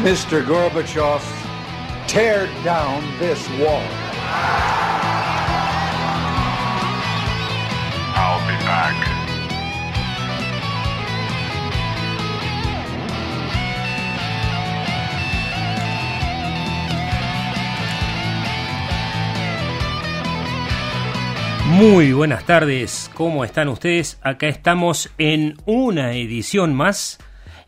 Mr. 0.00 0.42
Gorbachev, 0.44 1.22
tear 2.08 2.46
down 2.64 3.02
this 3.18 3.46
wall. 3.60 3.82
I'll 8.14 8.40
be 8.46 8.56
back. 8.64 8.96
Muy 21.66 22.12
buenas 22.12 22.44
tardes, 22.44 23.10
¿cómo 23.14 23.44
están 23.44 23.68
ustedes? 23.68 24.18
Acá 24.22 24.48
estamos 24.48 25.10
en 25.16 25.56
una 25.64 26.12
edición 26.12 26.74
más, 26.74 27.18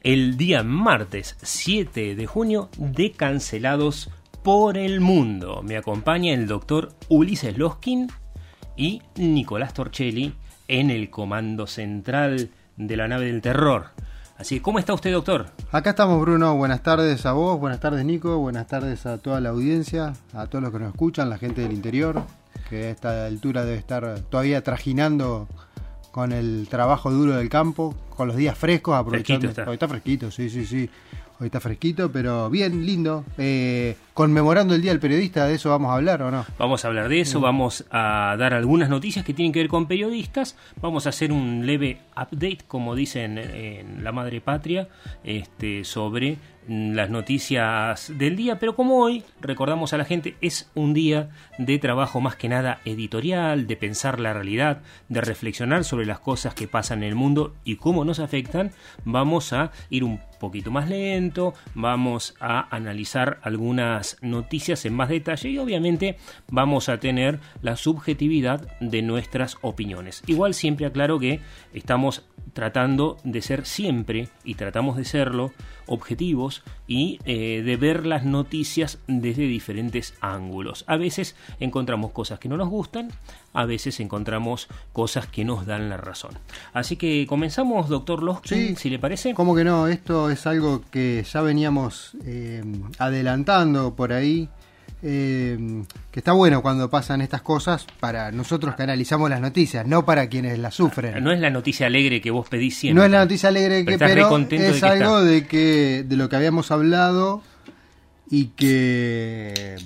el 0.05 0.37
día 0.37 0.63
martes 0.63 1.35
7 1.41 2.15
de 2.15 2.27
junio, 2.27 2.69
de 2.77 3.13
Cancelados 3.13 4.11
por 4.43 4.77
el 4.77 5.01
Mundo. 5.01 5.63
Me 5.65 5.79
acompaña 5.79 6.35
el 6.35 6.47
doctor 6.47 6.93
Ulises 7.09 7.57
Loskin 7.57 8.09
y 8.77 9.01
Nicolás 9.17 9.73
Torchelli 9.73 10.35
en 10.69 10.91
el 10.91 11.09
comando 11.09 11.67
central 11.67 12.51
de 12.77 12.97
la 12.99 13.09
nave 13.09 13.27
del 13.27 13.41
terror. 13.41 13.87
Así 14.37 14.57
que, 14.57 14.63
¿cómo 14.63 14.79
está 14.79 14.93
usted, 14.93 15.11
doctor? 15.11 15.47
Acá 15.73 15.91
estamos, 15.91 16.21
Bruno. 16.21 16.55
Buenas 16.55 16.83
tardes 16.83 17.25
a 17.25 17.33
vos, 17.33 17.59
buenas 17.59 17.81
tardes, 17.81 18.05
Nico, 18.05 18.37
buenas 18.37 18.67
tardes 18.67 19.07
a 19.07 19.17
toda 19.17 19.41
la 19.41 19.49
audiencia, 19.51 20.13
a 20.35 20.47
todos 20.49 20.63
los 20.63 20.71
que 20.71 20.81
nos 20.81 20.91
escuchan, 20.91 21.31
la 21.31 21.39
gente 21.39 21.63
del 21.63 21.73
interior, 21.73 22.23
que 22.69 22.89
a 22.89 22.91
esta 22.91 23.25
altura 23.25 23.65
debe 23.65 23.79
estar 23.79 24.21
todavía 24.29 24.63
trajinando 24.63 25.49
con 26.15 26.31
el 26.31 26.69
trabajo 26.71 27.11
duro 27.11 27.35
del 27.35 27.49
campo, 27.49 27.93
con 28.11 28.29
los 28.29 28.37
días 28.37 28.57
frescos, 28.57 28.95
aprovechando. 28.95 29.49
Está. 29.49 29.65
Hoy 29.65 29.73
está 29.73 29.89
fresquito, 29.89 30.31
sí, 30.31 30.49
sí, 30.49 30.65
sí. 30.65 30.89
Hoy 31.41 31.47
está 31.47 31.59
fresquito, 31.59 32.13
pero 32.13 32.49
bien, 32.51 32.87
lindo. 32.87 33.25
Eh, 33.37 33.97
conmemorando 34.15 34.77
el 34.77 34.81
Día 34.81 34.93
del 34.93 35.01
Periodista, 35.01 35.47
¿de 35.47 35.57
eso 35.57 35.71
vamos 35.71 35.91
a 35.91 35.95
hablar 35.95 36.23
o 36.23 36.31
no? 36.31 36.47
Vamos 36.57 36.85
a 36.85 36.89
hablar 36.89 37.09
de 37.09 37.19
eso, 37.19 37.41
vamos 37.41 37.85
a 37.91 38.37
dar 38.39 38.55
algunas 38.55 38.89
noticias 38.89 39.25
que 39.25 39.35
tienen 39.35 39.53
que 39.53 39.59
ver 39.59 39.69
con 39.69 39.89
periodistas, 39.89 40.57
vamos 40.81 41.07
a 41.07 41.09
hacer 41.09 41.33
un 41.33 41.67
leve 41.67 41.99
update, 42.13 42.61
como 42.69 42.95
dicen 42.95 43.37
en 43.37 44.05
la 44.05 44.13
madre 44.13 44.41
patria, 44.41 44.87
este, 45.25 45.83
sobre 45.83 46.35
mm, 46.35 46.37
las 46.69 47.11
noticias 47.11 48.13
del 48.17 48.37
día, 48.37 48.59
pero 48.59 48.75
como 48.75 48.99
hoy, 48.99 49.25
recordamos 49.41 49.93
a 49.93 49.99
la 49.99 50.05
gente, 50.05 50.37
es 50.41 50.71
un 50.75 50.95
día 50.95 51.31
de 51.59 51.79
trabajo 51.79 52.21
más 52.21 52.37
que 52.37 52.49
nada 52.49 52.81
editorial, 52.85 53.67
de 53.67 53.77
pensar 53.77 54.21
la 54.21 54.33
realidad, 54.33 54.83
de 55.09 55.21
reflexionar 55.21 55.85
sobre 55.85 56.07
las 56.07 56.21
cosas 56.21 56.55
que 56.55 56.69
pasan 56.69 57.03
en 57.03 57.11
el 57.11 57.15
mundo 57.15 57.55
y 57.65 57.77
cómo 57.77 58.05
nos 58.05 58.19
afectan, 58.19 58.73
vamos 59.05 59.53
a 59.53 59.73
ir 59.91 60.05
un 60.05 60.21
poquito 60.35 60.71
más 60.71 60.89
lento, 60.89 61.55
vamos 61.75 62.35
a 62.41 62.75
analizar 62.75 63.39
algunas 63.43 64.17
noticias 64.23 64.85
en 64.85 64.95
más 64.95 65.09
detalle 65.09 65.49
y 65.51 65.59
obviamente 65.59 66.17
vamos 66.51 66.89
a 66.89 66.99
tener 66.99 67.41
la 67.63 67.77
subjetividad 67.77 68.67
de 68.81 69.03
nuestras 69.03 69.57
opiniones. 69.63 70.23
Igual 70.27 70.55
siempre 70.55 70.87
aclaro 70.87 71.19
que 71.19 71.41
estamos 71.73 72.25
tratando 72.53 73.17
de 73.25 73.43
ser 73.43 73.67
siempre, 73.67 74.29
y 74.45 74.55
tratamos 74.55 74.97
de 74.97 75.05
serlo, 75.05 75.53
objetivos 75.87 76.63
y 76.87 77.19
eh, 77.25 77.63
de 77.65 77.77
ver 77.77 78.07
las 78.07 78.25
noticias 78.25 78.99
desde 79.09 79.43
diferentes 79.43 80.15
ángulos. 80.21 80.85
A 80.87 80.97
veces 80.97 81.35
encontramos 81.59 82.13
cosas 82.13 82.39
que 82.39 82.49
no 82.49 82.57
nos 82.57 82.69
gustan, 82.69 83.11
a 83.53 83.65
veces 83.67 83.99
encontramos 84.01 84.69
cosas 84.93 85.27
que 85.27 85.45
nos 85.45 85.67
dan 85.67 85.89
la 85.89 85.97
razón. 85.97 86.33
Así 86.73 86.97
que 86.97 87.27
comenzamos, 87.29 87.89
doctor 87.89 88.23
Loskin, 88.23 88.69
Sí. 88.69 88.77
si 88.77 88.91
le 88.91 88.99
parece. 88.99 89.35
¿Cómo 89.35 89.55
que 89.55 89.65
no? 89.65 89.89
Esto 89.89 90.24
es 90.31 90.47
algo 90.47 90.83
que 90.91 91.25
ya 91.31 91.41
veníamos 91.43 92.13
eh, 92.25 92.63
adelantando 92.99 93.95
por 93.95 94.13
ahí. 94.13 94.49
eh, 95.07 95.59
que 96.11 96.21
está 96.21 96.33
bueno 96.33 96.63
cuando 96.63 96.89
pasan 96.89 97.21
estas 97.21 97.43
cosas 97.43 97.87
para 98.01 98.33
nosotros 98.33 98.75
que 98.75 98.85
analizamos 98.85 99.29
las 99.29 99.41
noticias, 99.41 99.87
no 99.87 100.05
para 100.07 100.29
quienes 100.29 100.59
las 100.59 100.75
sufren. 100.75 101.23
No 101.23 101.31
es 101.31 101.41
la 101.41 101.51
noticia 101.51 101.87
alegre 101.89 102.21
que 102.23 102.31
vos 102.31 102.49
pedís 102.49 102.77
siempre. 102.79 102.99
No 103.01 103.05
es 103.05 103.11
la 103.11 103.19
noticia 103.21 103.51
alegre 103.51 103.85
que, 103.85 103.99
Pero 103.99 103.99
pero 103.99 104.39
de 104.39 104.69
es 104.71 104.81
que 104.81 104.87
algo 104.87 105.19
está. 105.19 105.25
de 105.31 105.47
que 105.47 106.05
de 106.09 106.17
lo 106.17 106.29
que 106.31 106.37
habíamos 106.37 106.71
hablado 106.71 107.43
y 108.31 108.47
que 108.57 109.77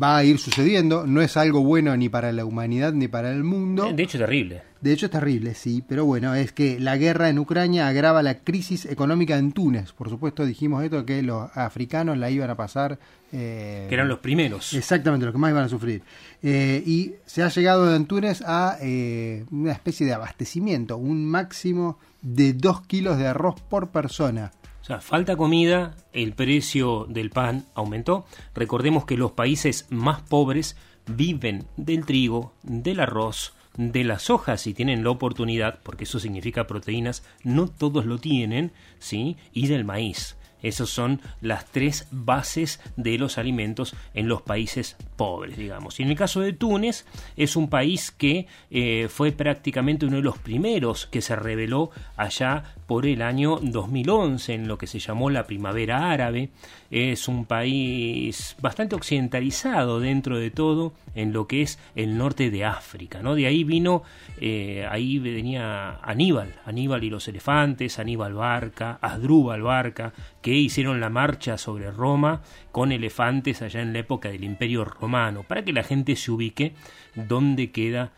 va 0.00 0.18
a 0.18 0.24
ir 0.24 0.38
sucediendo. 0.38 1.06
No 1.08 1.22
es 1.22 1.36
algo 1.36 1.62
bueno 1.64 1.96
ni 1.96 2.08
para 2.08 2.30
la 2.30 2.44
humanidad 2.44 2.92
ni 2.92 3.08
para 3.08 3.32
el 3.32 3.42
mundo. 3.42 3.92
De 3.92 4.02
hecho, 4.04 4.18
terrible. 4.18 4.62
De 4.80 4.92
hecho 4.92 5.06
es 5.06 5.12
terrible, 5.12 5.54
sí, 5.54 5.82
pero 5.86 6.04
bueno, 6.04 6.34
es 6.34 6.52
que 6.52 6.78
la 6.78 6.96
guerra 6.96 7.28
en 7.28 7.40
Ucrania 7.40 7.88
agrava 7.88 8.22
la 8.22 8.38
crisis 8.38 8.86
económica 8.86 9.36
en 9.36 9.50
Túnez. 9.50 9.92
Por 9.92 10.08
supuesto 10.08 10.46
dijimos 10.46 10.84
esto, 10.84 11.04
que 11.04 11.20
los 11.22 11.50
africanos 11.56 12.16
la 12.16 12.30
iban 12.30 12.48
a 12.48 12.54
pasar... 12.54 12.98
eh, 13.32 13.86
Que 13.88 13.94
eran 13.94 14.06
los 14.06 14.20
primeros. 14.20 14.74
Exactamente, 14.74 15.26
los 15.26 15.32
que 15.32 15.38
más 15.38 15.50
iban 15.50 15.64
a 15.64 15.68
sufrir. 15.68 16.02
Eh, 16.42 16.80
y 16.86 17.14
se 17.26 17.42
ha 17.42 17.48
llegado 17.48 17.92
en 17.94 18.06
Túnez 18.06 18.40
a 18.46 18.78
eh, 18.80 19.44
una 19.50 19.72
especie 19.72 20.06
de 20.06 20.14
abastecimiento, 20.14 20.96
un 20.96 21.26
máximo 21.26 21.98
de 22.22 22.52
2 22.52 22.82
kilos 22.82 23.18
de 23.18 23.26
arroz 23.26 23.60
por 23.60 23.90
persona. 23.90 24.52
O 24.80 24.84
sea, 24.84 25.00
falta 25.00 25.36
comida, 25.36 25.96
el 26.12 26.34
precio 26.34 27.04
del 27.08 27.30
pan 27.30 27.64
aumentó. 27.74 28.26
Recordemos 28.54 29.04
que 29.06 29.16
los 29.16 29.32
países 29.32 29.86
más 29.90 30.22
pobres 30.22 30.76
viven 31.06 31.66
del 31.76 32.06
trigo, 32.06 32.54
del 32.62 33.00
arroz, 33.00 33.54
de 33.78 34.04
las 34.04 34.28
hojas 34.28 34.60
si 34.60 34.74
tienen 34.74 35.04
la 35.04 35.10
oportunidad, 35.10 35.78
porque 35.82 36.04
eso 36.04 36.18
significa 36.18 36.66
proteínas, 36.66 37.22
no 37.44 37.68
todos 37.68 38.04
lo 38.04 38.18
tienen, 38.18 38.72
¿sí? 38.98 39.38
Y 39.54 39.68
del 39.68 39.84
maíz. 39.84 40.36
Esas 40.60 40.88
son 40.88 41.20
las 41.40 41.66
tres 41.66 42.08
bases 42.10 42.80
de 42.96 43.16
los 43.16 43.38
alimentos 43.38 43.94
en 44.12 44.26
los 44.26 44.42
países 44.42 44.96
pobres, 45.16 45.56
digamos. 45.56 46.00
Y 46.00 46.02
en 46.02 46.10
el 46.10 46.16
caso 46.16 46.40
de 46.40 46.52
Túnez, 46.52 47.06
es 47.36 47.54
un 47.54 47.70
país 47.70 48.10
que 48.10 48.48
eh, 48.70 49.06
fue 49.08 49.30
prácticamente 49.30 50.06
uno 50.06 50.16
de 50.16 50.22
los 50.22 50.38
primeros 50.38 51.06
que 51.06 51.22
se 51.22 51.36
reveló 51.36 51.92
allá 52.16 52.74
por 52.88 53.04
el 53.04 53.20
año 53.20 53.58
2011 53.60 54.54
en 54.54 54.66
lo 54.66 54.78
que 54.78 54.86
se 54.86 54.98
llamó 54.98 55.28
la 55.28 55.46
primavera 55.46 56.10
árabe. 56.10 56.48
Es 56.90 57.28
un 57.28 57.44
país 57.44 58.56
bastante 58.62 58.96
occidentalizado 58.96 60.00
dentro 60.00 60.38
de 60.38 60.50
todo 60.50 60.94
en 61.14 61.34
lo 61.34 61.46
que 61.46 61.60
es 61.60 61.78
el 61.94 62.16
norte 62.16 62.50
de 62.50 62.64
África, 62.64 63.20
¿no? 63.20 63.34
De 63.34 63.46
ahí 63.46 63.62
vino, 63.62 64.04
eh, 64.40 64.88
ahí 64.90 65.18
venía 65.18 65.98
Aníbal, 66.02 66.54
Aníbal 66.64 67.04
y 67.04 67.10
los 67.10 67.28
elefantes, 67.28 67.98
Aníbal 67.98 68.32
Barca, 68.32 68.98
Asdrúbal 69.02 69.60
Barca, 69.60 70.14
que 70.40 70.54
hicieron 70.54 70.98
la 70.98 71.10
marcha 71.10 71.58
sobre 71.58 71.90
Roma 71.90 72.40
con 72.72 72.90
elefantes 72.90 73.60
allá 73.60 73.82
en 73.82 73.92
la 73.92 73.98
época 73.98 74.30
del 74.30 74.44
Imperio 74.44 74.86
Romano, 74.86 75.42
para 75.42 75.62
que 75.62 75.74
la 75.74 75.82
gente 75.82 76.16
se 76.16 76.30
ubique 76.30 76.72
dónde 77.14 77.70
queda 77.70 78.12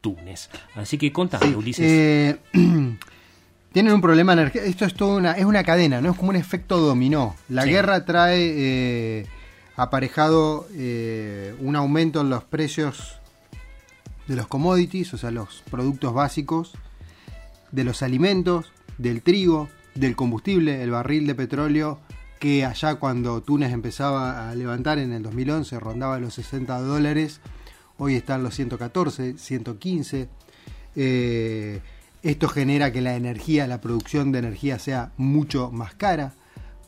Túnez. 0.00 0.50
Así 0.74 0.98
que 0.98 1.12
contame, 1.12 1.54
Ulises. 1.54 1.86
Eh, 1.88 2.36
tienen 3.76 3.92
un 3.92 4.00
problema 4.00 4.32
energético. 4.32 4.64
Esto 4.70 4.86
es 4.86 4.94
toda 4.94 5.18
una, 5.18 5.32
es 5.32 5.44
una 5.44 5.62
cadena, 5.62 6.00
no 6.00 6.12
es 6.12 6.16
como 6.16 6.30
un 6.30 6.36
efecto 6.36 6.78
dominó. 6.78 7.36
La 7.50 7.64
Sí. 7.64 7.68
guerra 7.68 8.06
trae 8.06 8.54
eh, 8.56 9.26
aparejado 9.76 10.66
eh, 10.72 11.54
un 11.60 11.76
aumento 11.76 12.22
en 12.22 12.30
los 12.30 12.42
precios 12.42 13.20
de 14.28 14.34
los 14.34 14.46
commodities, 14.46 15.12
o 15.12 15.18
sea, 15.18 15.30
los 15.30 15.62
productos 15.70 16.14
básicos, 16.14 16.72
de 17.70 17.84
los 17.84 18.00
alimentos, 18.02 18.72
del 18.96 19.20
trigo, 19.20 19.68
del 19.94 20.16
combustible, 20.16 20.82
el 20.82 20.90
barril 20.90 21.26
de 21.26 21.34
petróleo 21.34 21.98
que 22.40 22.64
allá 22.64 22.94
cuando 22.94 23.42
Túnez 23.42 23.74
empezaba 23.74 24.48
a 24.48 24.54
levantar 24.54 24.98
en 24.98 25.12
el 25.12 25.22
2011 25.22 25.78
rondaba 25.80 26.18
los 26.18 26.32
60 26.32 26.80
dólares, 26.80 27.40
hoy 27.98 28.14
están 28.14 28.42
los 28.42 28.54
114, 28.54 29.36
115. 29.36 30.30
Eh, 30.96 31.82
esto 32.22 32.48
genera 32.48 32.92
que 32.92 33.00
la 33.00 33.16
energía, 33.16 33.66
la 33.66 33.80
producción 33.80 34.32
de 34.32 34.40
energía 34.40 34.78
sea 34.78 35.12
mucho 35.16 35.70
más 35.70 35.94
cara, 35.94 36.34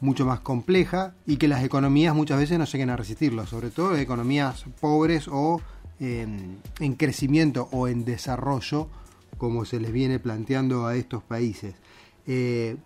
mucho 0.01 0.25
más 0.25 0.41
compleja 0.41 1.15
y 1.27 1.37
que 1.37 1.49
las 1.49 1.65
economías 1.65 2.15
muchas 2.15 2.39
veces 2.39 2.59
no 2.59 2.65
lleguen 2.65 2.91
a 2.91 2.97
resistirlo, 2.97 3.47
sobre 3.47 3.71
todo 3.71 3.97
economías 3.97 4.65
pobres 4.81 5.29
o 5.29 5.61
en 6.01 6.95
crecimiento 6.97 7.69
o 7.73 7.89
en 7.89 8.05
desarrollo, 8.05 8.89
como 9.37 9.65
se 9.65 9.81
les 9.81 9.93
viene 9.93 10.19
planteando 10.19 10.87
a 10.87 10.97
estos 10.97 11.23
países. 11.23 11.75
Eh, 12.27 12.77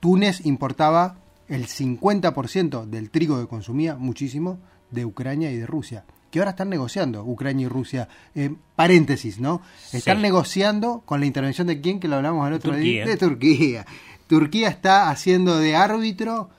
Túnez 0.00 0.44
importaba 0.44 1.16
el 1.48 1.66
50% 1.66 2.86
del 2.86 3.10
trigo 3.10 3.40
que 3.40 3.46
consumía, 3.46 3.96
muchísimo, 3.96 4.58
de 4.90 5.04
Ucrania 5.04 5.50
y 5.50 5.56
de 5.56 5.66
Rusia 5.66 6.04
que 6.34 6.40
ahora 6.40 6.50
están 6.50 6.68
negociando 6.68 7.22
Ucrania 7.22 7.66
y 7.66 7.68
Rusia. 7.68 8.08
Eh, 8.34 8.52
paréntesis, 8.74 9.38
¿no? 9.38 9.62
Están 9.92 10.20
negociando 10.20 11.04
con 11.06 11.20
la 11.20 11.26
intervención 11.26 11.68
de 11.68 11.80
quién, 11.80 12.00
que 12.00 12.08
lo 12.08 12.16
hablamos 12.16 12.48
el 12.48 12.54
otro 12.54 12.74
día, 12.74 13.06
de 13.06 13.16
Turquía. 13.16 13.86
Turquía 14.26 14.68
está 14.68 15.10
haciendo 15.10 15.58
de 15.58 15.76
árbitro 15.76 16.50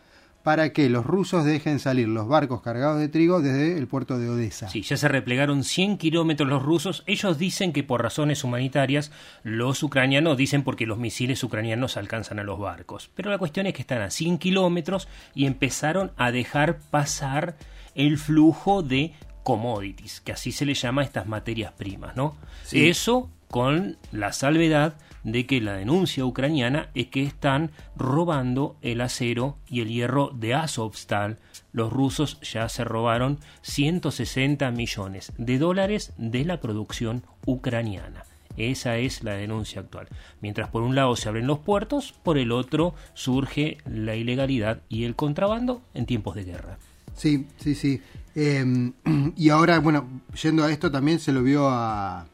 para 0.44 0.72
que 0.72 0.88
los 0.88 1.06
rusos 1.06 1.44
dejen 1.44 1.80
salir 1.80 2.08
los 2.08 2.26
barcos 2.30 2.62
cargados 2.62 3.00
de 3.00 3.10
trigo 3.10 3.42
desde 3.42 3.78
el 3.78 3.88
puerto 3.88 4.18
de 4.18 4.30
Odessa. 4.30 4.70
Sí, 4.70 4.82
ya 4.82 4.96
se 4.96 5.10
replegaron 5.10 5.66
100 5.66 5.98
kilómetros 5.98 6.48
los 6.48 6.64
rusos. 6.64 7.04
Ellos 7.06 7.38
dicen 7.38 7.74
que 7.74 7.84
por 7.84 8.02
razones 8.02 8.46
humanitarias, 8.46 9.12
los 9.44 9.84
ucranianos 9.84 10.38
dicen 10.38 10.64
porque 10.64 10.86
los 10.86 11.00
misiles 11.00 11.44
ucranianos 11.44 11.98
alcanzan 11.98 12.40
a 12.40 12.44
los 12.44 12.60
barcos. 12.60 13.12
Pero 13.14 13.30
la 13.30 13.40
cuestión 13.40 13.68
es 13.68 13.74
que 13.74 13.82
están 13.82 14.02
a 14.02 14.10
100 14.10 14.38
kilómetros 14.38 15.10
y 15.34 15.48
empezaron 15.48 16.14
a 16.16 16.32
dejar 16.32 16.80
pasar 16.80 17.58
el 17.94 18.18
flujo 18.18 18.84
de 18.84 19.14
commodities, 19.46 20.22
que 20.22 20.32
así 20.32 20.52
se 20.52 20.66
le 20.66 20.74
llama 20.74 21.04
a 21.04 21.06
estas 21.06 21.28
materias 21.28 21.72
primas, 21.72 22.16
¿no? 22.16 22.36
Eso 22.72 23.30
con 23.48 23.96
la 24.12 24.34
salvedad 24.34 24.96
de 25.24 25.46
que 25.46 25.62
la 25.62 25.74
denuncia 25.74 26.26
ucraniana 26.26 26.90
es 26.96 27.08
que 27.08 27.22
están 27.22 27.70
robando 27.96 28.76
el 28.82 29.02
acero 29.02 29.58
y 29.70 29.82
el 29.82 29.90
hierro 29.90 30.32
de 30.34 30.56
Azovstal. 30.56 31.38
Los 31.74 31.94
rusos 31.94 32.40
ya 32.42 32.68
se 32.70 32.84
robaron 32.84 33.38
160 33.62 34.72
millones 34.72 35.32
de 35.38 35.60
dólares 35.60 36.14
de 36.18 36.44
la 36.44 36.60
producción 36.60 37.24
ucraniana. 37.46 38.24
Esa 38.58 38.98
es 38.98 39.24
la 39.24 39.34
denuncia 39.34 39.82
actual. 39.82 40.08
Mientras 40.42 40.70
por 40.70 40.82
un 40.82 40.96
lado 40.96 41.16
se 41.16 41.30
abren 41.30 41.46
los 41.46 41.60
puertos, 41.60 42.14
por 42.24 42.40
el 42.40 42.52
otro 42.52 42.96
surge 43.14 43.78
la 43.86 44.16
ilegalidad 44.16 44.82
y 44.90 45.04
el 45.04 45.16
contrabando 45.16 45.84
en 45.94 46.08
tiempos 46.08 46.34
de 46.34 46.46
guerra. 46.46 46.80
Sí, 47.16 47.46
sí, 47.58 47.76
sí. 47.76 48.02
Em, 48.36 48.92
y 49.36 49.50
ahora, 49.50 49.80
bueno, 49.80 50.08
yendo 50.42 50.64
a 50.64 50.72
esto 50.72 50.92
también 50.92 51.20
se 51.20 51.32
lo 51.32 51.42
vio 51.42 51.70
a, 51.70 52.28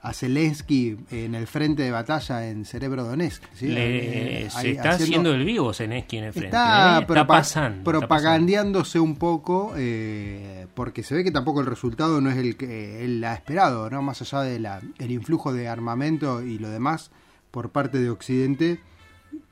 a 0.00 0.12
Zelensky 0.12 0.98
en 1.10 1.34
el 1.34 1.46
frente 1.46 1.82
de 1.82 1.90
batalla 1.90 2.46
en 2.48 2.64
Cerebro 2.64 3.04
Donetsk. 3.04 3.42
¿sí? 3.54 3.68
Eh, 3.70 4.48
se 4.50 4.72
está 4.72 4.90
haciendo, 4.90 5.32
el 5.32 5.44
vivo 5.44 5.72
Zelensky 5.72 6.18
en 6.18 6.24
el 6.24 6.32
frente. 6.32 6.48
Está, 6.48 7.06
¿eh? 7.08 7.24
pasando. 7.26 7.84
Propagandeándose 7.84 9.00
un 9.00 9.16
poco, 9.16 9.72
eh, 9.76 10.66
porque 10.74 11.02
se 11.02 11.14
ve 11.14 11.24
que 11.24 11.30
tampoco 11.30 11.60
el 11.60 11.66
resultado 11.66 12.20
no 12.20 12.30
es 12.30 12.36
el 12.36 12.56
que 12.56 13.02
él 13.02 13.24
ha 13.24 13.32
esperado, 13.32 13.88
¿no? 13.88 14.02
Más 14.02 14.20
allá 14.20 14.42
del 14.42 14.68
el 14.98 15.10
influjo 15.10 15.52
de 15.52 15.68
armamento 15.68 16.42
y 16.42 16.58
lo 16.58 16.68
demás 16.68 17.10
por 17.50 17.70
parte 17.70 17.98
de 17.98 18.10
Occidente 18.10 18.80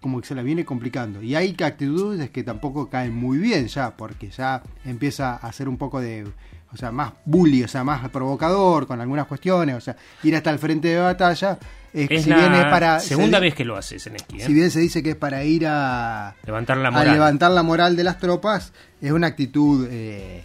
como 0.02 0.20
que 0.20 0.26
se 0.26 0.34
la 0.34 0.42
viene 0.42 0.66
complicando. 0.66 1.22
Y 1.22 1.34
hay 1.34 1.56
actitudes 1.62 2.28
que 2.28 2.42
tampoco 2.42 2.90
caen 2.90 3.14
muy 3.14 3.38
bien 3.38 3.68
ya, 3.68 3.96
porque 3.96 4.28
ya 4.28 4.62
empieza 4.84 5.36
a 5.36 5.50
ser 5.52 5.68
un 5.68 5.78
poco 5.78 6.00
de, 6.00 6.26
o 6.72 6.76
sea, 6.76 6.90
más 6.90 7.12
bully, 7.24 7.62
o 7.62 7.68
sea, 7.68 7.84
más 7.84 8.06
provocador 8.10 8.86
con 8.86 9.00
algunas 9.00 9.26
cuestiones, 9.26 9.76
o 9.76 9.80
sea, 9.80 9.96
ir 10.24 10.36
hasta 10.36 10.50
el 10.50 10.58
frente 10.58 10.88
de 10.88 10.98
batalla. 10.98 11.58
es 11.94 12.26
la 12.26 12.68
para, 12.68 13.00
segunda 13.00 13.38
vez 13.38 13.54
que 13.54 13.64
lo 13.64 13.76
hace 13.76 13.98
Zelensky. 13.98 14.40
¿eh? 14.40 14.44
Si 14.44 14.52
bien 14.52 14.70
se 14.70 14.80
dice 14.80 15.02
que 15.02 15.10
es 15.10 15.16
para 15.16 15.44
ir 15.44 15.66
a 15.66 16.34
levantar 16.44 16.76
la 16.76 16.90
moral, 16.90 17.08
a 17.08 17.12
levantar 17.12 17.50
la 17.52 17.62
moral 17.62 17.96
de 17.96 18.04
las 18.04 18.18
tropas, 18.18 18.72
es 19.00 19.12
una 19.12 19.28
actitud 19.28 19.86
eh, 19.90 20.44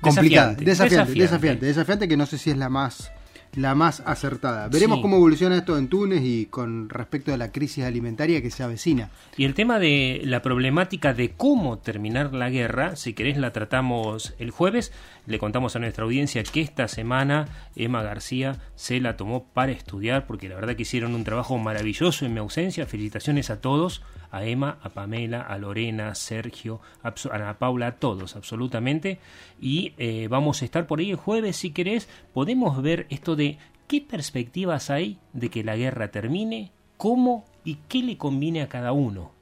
complicada, 0.00 0.54
desafiante, 0.54 1.14
desafiante, 1.14 1.66
desafiante, 1.66 2.06
que 2.06 2.16
no 2.16 2.26
sé 2.26 2.38
si 2.38 2.50
es 2.50 2.56
la 2.56 2.68
más 2.68 3.10
la 3.58 3.74
más 3.74 4.02
acertada. 4.06 4.68
Veremos 4.68 5.00
cómo 5.00 5.16
evoluciona 5.16 5.56
esto 5.56 5.76
en 5.76 5.88
Túnez 5.88 6.22
y 6.22 6.46
con 6.46 6.88
respecto 6.88 7.34
a 7.34 7.36
la 7.36 7.50
crisis 7.50 7.84
alimentaria 7.84 8.40
que 8.40 8.50
se 8.50 8.62
avecina. 8.62 9.10
Y 9.36 9.44
el 9.44 9.54
tema 9.54 9.78
de 9.78 10.22
la 10.24 10.42
problemática 10.42 11.12
de 11.12 11.32
cómo 11.32 11.78
terminar 11.78 12.32
la 12.34 12.50
guerra, 12.50 12.94
si 12.94 13.14
querés 13.14 13.36
la 13.36 13.52
tratamos 13.52 14.34
el 14.38 14.50
jueves, 14.52 14.92
le 15.28 15.38
contamos 15.38 15.76
a 15.76 15.78
nuestra 15.78 16.04
audiencia 16.04 16.42
que 16.42 16.62
esta 16.62 16.88
semana 16.88 17.48
Emma 17.76 18.02
García 18.02 18.56
se 18.76 18.98
la 18.98 19.18
tomó 19.18 19.44
para 19.44 19.72
estudiar 19.72 20.26
porque 20.26 20.48
la 20.48 20.54
verdad 20.54 20.74
que 20.74 20.82
hicieron 20.82 21.14
un 21.14 21.22
trabajo 21.22 21.58
maravilloso 21.58 22.24
en 22.24 22.32
mi 22.32 22.40
ausencia. 22.40 22.86
Felicitaciones 22.86 23.50
a 23.50 23.60
todos, 23.60 24.02
a 24.30 24.46
Emma, 24.46 24.78
a 24.82 24.88
Pamela, 24.88 25.42
a 25.42 25.58
Lorena, 25.58 26.08
a 26.08 26.14
Sergio, 26.14 26.80
a 27.02 27.12
Ana 27.30 27.58
Paula, 27.58 27.88
a 27.88 27.96
todos 27.96 28.36
absolutamente. 28.36 29.20
Y 29.60 29.92
eh, 29.98 30.28
vamos 30.30 30.62
a 30.62 30.64
estar 30.64 30.86
por 30.86 30.98
ahí 30.98 31.10
el 31.10 31.16
jueves 31.16 31.56
si 31.56 31.72
querés. 31.72 32.08
Podemos 32.32 32.80
ver 32.82 33.06
esto 33.10 33.36
de 33.36 33.58
qué 33.86 34.00
perspectivas 34.00 34.88
hay 34.88 35.18
de 35.34 35.50
que 35.50 35.62
la 35.62 35.76
guerra 35.76 36.10
termine, 36.10 36.72
cómo 36.96 37.44
y 37.64 37.76
qué 37.88 38.02
le 38.02 38.16
conviene 38.16 38.62
a 38.62 38.68
cada 38.68 38.92
uno. 38.92 39.32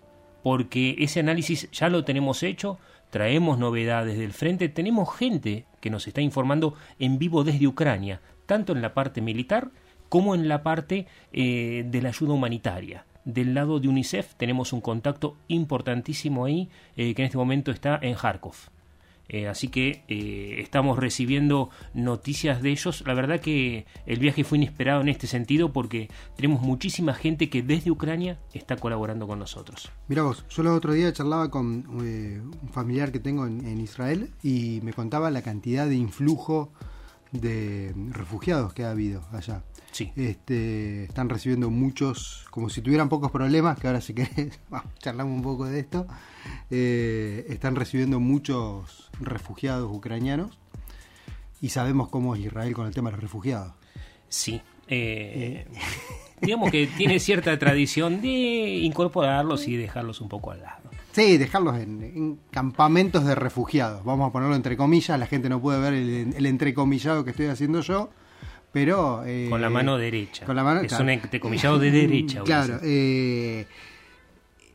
Porque 0.43 0.97
ese 0.99 1.21
análisis 1.21 1.71
ya 1.71 1.89
lo 1.89 2.05
tenemos 2.05 2.43
hecho, 2.43 2.79
traemos 3.11 3.59
novedades 3.59 4.19
del 4.19 4.33
frente, 4.33 4.69
tenemos 4.69 5.15
gente 5.15 5.65
que 5.81 5.91
nos 5.91 6.07
está 6.07 6.21
informando 6.21 6.75
en 6.99 7.19
vivo 7.19 7.45
desde 7.45 7.67
Ucrania, 7.67 8.21
tanto 8.47 8.73
en 8.73 8.83
la 8.83 8.95
parte 8.95 9.21
militar 9.21 9.71
como 10.09 10.35
en 10.35 10.49
la 10.49 10.63
parte 10.63 11.07
eh, 11.33 11.85
de 11.87 12.03
la 12.03 12.11
ayuda 12.11 12.35
humanitaria. 12.35 13.07
Del 13.25 13.55
lado 13.55 13.81
de 13.81 13.89
UNICEF 13.89 14.35
tenemos 14.37 14.73
un 14.73 14.81
contacto 14.81 15.37
importantísimo 15.49 16.45
ahí, 16.45 16.69
eh, 16.97 17.15
que 17.15 17.23
en 17.23 17.27
este 17.27 17.39
momento 17.39 17.73
está 17.73 17.99
en 18.01 18.15
Kharkov. 18.15 18.55
Eh, 19.29 19.49
así 19.49 19.69
que 19.69 20.05
eh, 20.09 20.57
estamos 20.61 20.99
recibiendo 20.99 21.71
noticias 21.95 22.63
de 22.63 22.71
ellos. 22.71 23.03
La 23.07 23.15
verdad 23.15 23.41
que 23.41 23.87
el 24.07 24.19
viaje 24.19 24.45
fue 24.45 24.59
inesperado 24.59 25.01
en 25.01 25.09
este 25.09 25.27
sentido 25.27 25.73
porque 25.73 26.09
tenemos 26.37 26.63
muchísima 26.63 27.15
gente 27.15 27.51
que 27.51 27.63
desde 27.63 27.91
Ucrania 27.91 28.39
está 28.53 28.77
colaborando 28.77 29.27
con 29.27 29.39
nosotros. 29.39 29.91
Mira 30.09 30.23
vos, 30.23 30.45
yo 30.49 30.63
el 30.63 30.69
otro 30.69 30.93
día 30.93 31.13
charlaba 31.13 31.51
con 31.51 31.85
eh, 32.03 32.41
un 32.41 32.69
familiar 32.69 33.13
que 33.13 33.21
tengo 33.21 33.47
en, 33.47 33.77
Israel 33.77 34.31
y 34.43 34.81
me 34.83 34.93
contaba 34.93 35.31
la 35.31 35.43
cantidad 35.43 35.87
de 35.87 35.97
influjo 35.97 36.73
de 37.31 37.93
refugiados 38.11 38.73
que 38.73 38.85
ha 38.85 38.91
habido 38.91 39.23
allá. 39.33 39.63
Sí. 39.97 40.13
Este, 40.15 41.05
están 41.05 41.31
recibiendo 41.31 41.71
muchos, 41.71 42.45
como 42.51 42.69
si 42.69 42.83
tuvieran 42.83 43.09
pocos 43.09 43.31
problemas, 43.31 43.79
que 43.79 43.87
ahora 43.87 44.03
si 44.03 44.13
querés, 44.13 44.61
charlamos 44.99 45.35
un 45.35 45.43
poco 45.43 45.65
de 45.65 45.81
esto. 45.81 46.07
están 46.69 47.77
recibiendo 47.77 48.21
muchos 48.21 49.11
refugiados 49.21 49.91
ucranianos 49.91 50.59
y 51.63 51.71
sabemos 51.71 52.11
cómo 52.11 52.35
es 52.35 52.43
Israel 52.43 52.75
con 52.75 52.87
el 52.87 52.93
tema 52.93 53.09
de 53.09 53.17
los 53.17 53.23
refugiados. 53.23 53.73
Sí. 54.29 54.61
Eh, 54.89 55.67
digamos 56.43 56.71
que 56.71 56.87
tiene 56.87 57.19
cierta 57.21 57.59
tradición 57.59 58.21
de 58.21 58.29
incorporarlos 58.83 59.67
y 59.67 59.77
dejarlos 59.77 60.21
un 60.21 60.29
poco 60.29 60.51
al 60.51 60.61
lado. 60.61 60.91
Sí, 61.13 61.39
dejarlos 61.39 61.79
en, 61.79 62.39
campamentos 62.51 63.25
de 63.25 63.35
refugiados. 63.35 64.05
Vamos 64.05 64.29
a 64.29 64.33
ponerlo 64.33 64.55
entre 64.55 64.77
comillas. 64.77 65.19
La 65.19 65.27
gente 65.27 65.49
no 65.49 65.63
puede 65.63 65.81
ver 65.81 65.95
el, 65.95 66.45
entrecomillado 66.45 67.25
que 67.25 67.31
estoy 67.31 67.47
haciendo 67.47 67.81
yo. 67.81 68.11
Pero. 68.77 69.23
Eh, 69.25 69.47
con 69.49 69.63
la 69.63 69.71
mano 69.71 69.97
derecha. 69.97 70.45
Con 70.45 70.55
la 70.55 70.63
mano, 70.63 70.83
es 70.83 70.93
un 70.93 71.09
entrecomillado 71.09 71.79
de 71.79 71.91
derecha. 71.91 72.43
Claro. 72.43 72.79
Eh, 72.83 73.67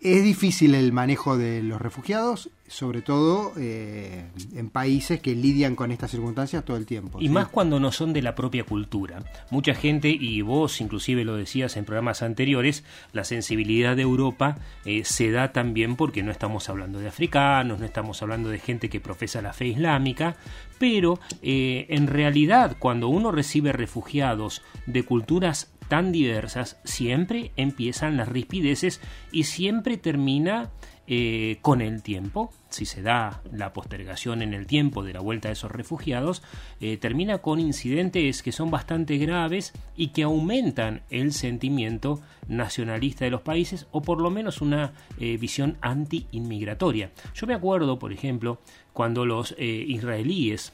es 0.02 0.24
difícil 0.24 0.74
el 0.74 0.92
manejo 0.92 1.38
de 1.38 1.62
los 1.62 1.80
refugiados, 1.80 2.50
sobre 2.72 3.02
todo 3.02 3.52
eh, 3.58 4.24
en 4.56 4.70
países 4.70 5.20
que 5.20 5.36
lidian 5.36 5.76
con 5.76 5.92
estas 5.92 6.12
circunstancias 6.12 6.64
todo 6.64 6.78
el 6.78 6.86
tiempo. 6.86 7.20
Y 7.22 7.28
más 7.28 7.50
cuando 7.50 7.82
no 7.82 7.92
son 7.92 8.14
de 8.14 8.22
la 8.22 8.34
propia 8.34 8.64
cultura. 8.64 9.20
Mucha 9.50 9.76
gente, 9.76 10.08
y 10.10 10.42
vos 10.42 10.80
inclusive 10.80 11.26
lo 11.26 11.36
decías 11.36 11.76
en 11.76 11.84
programas 11.84 12.22
anteriores, 12.22 12.86
la 13.12 13.26
sensibilidad 13.26 13.98
de 13.98 14.04
Europa 14.04 14.58
eh, 14.86 15.04
se 15.04 15.32
da 15.32 15.52
también 15.52 15.98
porque 15.98 16.24
no 16.24 16.32
estamos 16.32 16.70
hablando 16.70 17.00
de 17.00 17.10
africanos, 17.10 17.78
no 17.80 17.86
estamos 17.86 18.22
hablando 18.22 18.50
de 18.50 18.60
gente 18.60 18.90
que 18.90 19.02
profesa 19.02 19.42
la 19.42 19.52
fe 19.52 19.68
islámica, 19.68 20.38
pero 20.80 21.20
eh, 21.42 21.88
en 21.90 22.08
realidad 22.08 22.78
cuando 22.80 23.10
uno 23.10 23.34
recibe 23.34 23.74
refugiados 23.74 24.62
de 24.86 25.04
culturas 25.04 25.74
tan 25.90 26.14
diversas, 26.14 26.80
siempre 26.86 27.52
empiezan 27.58 28.16
las 28.16 28.30
rispideces 28.30 29.02
y 29.30 29.44
siempre 29.44 29.98
termina 29.98 30.70
eh, 31.14 31.58
con 31.62 31.82
el 31.82 32.04
tiempo, 32.04 32.54
si 32.70 32.86
se 32.86 33.02
da 33.02 33.42
la 33.52 33.74
postergación 33.74 34.42
en 34.42 34.54
el 34.54 34.66
tiempo 34.66 35.04
de 35.04 35.12
la 35.12 35.20
vuelta 35.20 35.50
de 35.50 35.56
esos 35.56 35.70
refugiados, 35.70 36.42
eh, 36.80 36.96
termina 36.96 37.40
con 37.40 37.60
incidentes 37.60 38.42
que 38.42 38.54
son 38.54 38.72
bastante 38.72 39.18
graves 39.18 39.74
y 39.98 40.12
que 40.14 40.24
aumentan 40.24 41.02
el 41.10 41.34
sentimiento 41.34 42.22
nacionalista 42.48 43.26
de 43.26 43.32
los 43.32 43.42
países 43.42 43.88
o 43.92 44.02
por 44.02 44.22
lo 44.22 44.30
menos 44.30 44.62
una 44.62 44.94
eh, 45.20 45.36
visión 45.36 45.76
anti-inmigratoria. 45.82 47.12
Yo 47.36 47.46
me 47.46 47.56
acuerdo, 47.56 48.00
por 48.00 48.14
ejemplo, 48.14 48.62
cuando 48.94 49.26
los 49.26 49.54
israelíes 49.60 50.72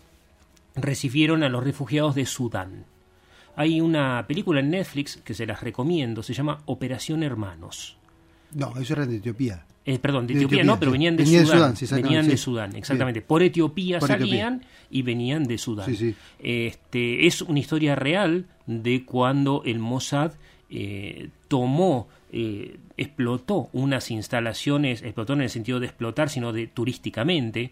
recibieron 0.76 1.42
a 1.42 1.50
los 1.50 1.64
refugiados 1.64 2.14
de 2.14 2.28
Sudán. 2.28 2.86
Hay 3.56 3.82
una 3.82 4.24
película 4.28 4.60
en 4.60 4.70
Netflix 4.70 5.18
que 5.18 5.34
se 5.34 5.48
las 5.48 5.62
recomiendo, 5.62 6.22
se 6.22 6.36
llama 6.36 6.62
Operación 6.68 7.24
Hermanos. 7.24 7.98
No, 8.54 8.78
eso 8.78 8.94
era 8.94 9.08
de 9.08 9.16
Etiopía. 9.16 9.66
Eh, 9.88 10.00
perdón, 10.00 10.28
de, 10.28 10.34
Etiopía, 10.34 10.66
no, 10.66 10.78
pero 10.78 10.92
venían 10.92 11.16
de 11.16 11.26
Sudán. 11.26 11.74
venían 11.92 12.28
de 12.28 12.36
Sudán, 12.36 12.76
exactamente. 12.76 13.22
Por 13.22 13.42
Etiopía 13.42 14.02
salían 14.02 14.66
y 14.92 15.02
venían 15.02 15.46
de 15.46 15.58
Sudán. 15.58 15.96
Este, 16.40 17.26
es 17.26 17.42
una 17.42 17.60
historia 17.60 17.96
real 17.96 18.48
de 18.66 19.06
cuando 19.06 19.64
el 19.66 19.80
Mossad 19.80 20.34
eh, 20.70 21.30
tomó, 21.48 22.10
eh, 22.34 22.80
explotó 22.98 23.70
unas 23.72 24.12
instalaciones, 24.12 25.04
explotó 25.04 25.32
en 25.32 25.44
el 25.44 25.50
sentido 25.50 25.80
de 25.80 25.86
explotar, 25.86 26.30
sino 26.30 26.52
de 26.52 26.68
turísticamente, 26.68 27.72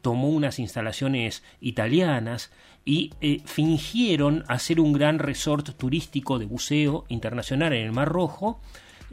tomó 0.00 0.30
unas 0.30 0.58
instalaciones 0.58 1.42
italianas 1.60 2.52
y 2.86 3.10
fingieron 3.44 4.44
hacer 4.48 4.80
un 4.80 4.94
gran 4.94 5.18
resort 5.18 5.76
turístico 5.76 6.38
de 6.38 6.46
buceo 6.46 7.04
internacional 7.08 7.74
en 7.74 7.84
el 7.84 7.92
Mar 7.92 8.08
Rojo 8.08 8.62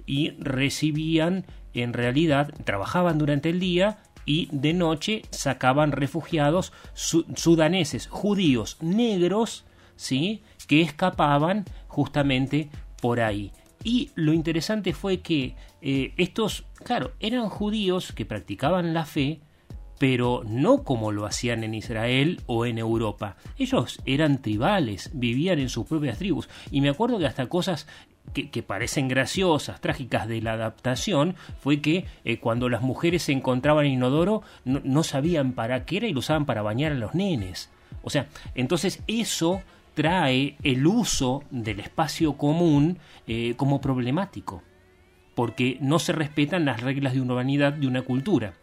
y 0.05 0.31
recibían 0.39 1.45
en 1.73 1.93
realidad 1.93 2.53
trabajaban 2.63 3.17
durante 3.17 3.49
el 3.49 3.59
día 3.59 3.99
y 4.25 4.49
de 4.51 4.73
noche 4.73 5.21
sacaban 5.29 5.91
refugiados 5.91 6.73
sudaneses, 6.93 8.07
judíos, 8.07 8.77
negros, 8.81 9.65
¿sí? 9.95 10.41
que 10.67 10.81
escapaban 10.81 11.65
justamente 11.87 12.69
por 13.01 13.19
ahí. 13.19 13.51
Y 13.83 14.09
lo 14.15 14.33
interesante 14.33 14.93
fue 14.93 15.21
que 15.21 15.55
eh, 15.81 16.13
estos, 16.17 16.65
claro, 16.83 17.11
eran 17.19 17.49
judíos 17.49 18.13
que 18.13 18.25
practicaban 18.25 18.95
la 18.95 19.05
fe, 19.05 19.41
pero 19.99 20.41
no 20.45 20.83
como 20.83 21.11
lo 21.11 21.25
hacían 21.25 21.63
en 21.63 21.75
Israel 21.75 22.41
o 22.47 22.65
en 22.65 22.79
Europa. 22.79 23.37
Ellos 23.59 24.01
eran 24.05 24.41
tribales, 24.41 25.11
vivían 25.13 25.59
en 25.59 25.69
sus 25.69 25.85
propias 25.85 26.17
tribus. 26.17 26.49
Y 26.71 26.81
me 26.81 26.89
acuerdo 26.89 27.19
que 27.19 27.27
hasta 27.27 27.47
cosas 27.47 27.87
que, 28.33 28.63
parecen 28.63 29.07
graciosas, 29.07 29.79
trágicas 29.79 30.27
de 30.27 30.41
la 30.41 30.53
adaptación, 30.53 31.35
fue 31.61 31.79
que 31.79 32.05
eh, 32.25 32.39
cuando 32.39 32.67
las 32.69 32.81
mujeres 32.81 33.23
se 33.23 33.31
encontraban 33.31 33.85
en 33.85 33.93
inodoro 33.93 34.41
no, 34.65 35.03
sabían 35.03 35.53
para 35.53 35.85
qué 35.85 35.97
era 35.97 36.07
y 36.07 36.13
lo 36.13 36.19
usaban 36.19 36.45
para 36.45 36.61
bañar 36.61 36.91
a 36.91 36.95
los 36.95 37.15
nenes. 37.15 37.69
O 38.03 38.09
sea, 38.09 38.27
entonces 38.53 39.01
eso 39.07 39.61
trae 39.93 40.57
el 40.63 40.85
uso 40.85 41.43
del 41.49 41.79
espacio 41.79 42.33
común 42.33 42.97
eh, 43.27 43.53
como 43.55 43.79
problemático, 43.79 44.61
porque 45.33 45.77
no 45.79 45.99
se 45.99 46.11
respetan 46.11 46.65
las 46.65 46.81
reglas 46.81 47.13
de 47.13 47.21
una 47.21 47.33
humanidad, 47.33 47.73
de 47.73 47.87
una 47.87 48.01
cultura. 48.01 48.53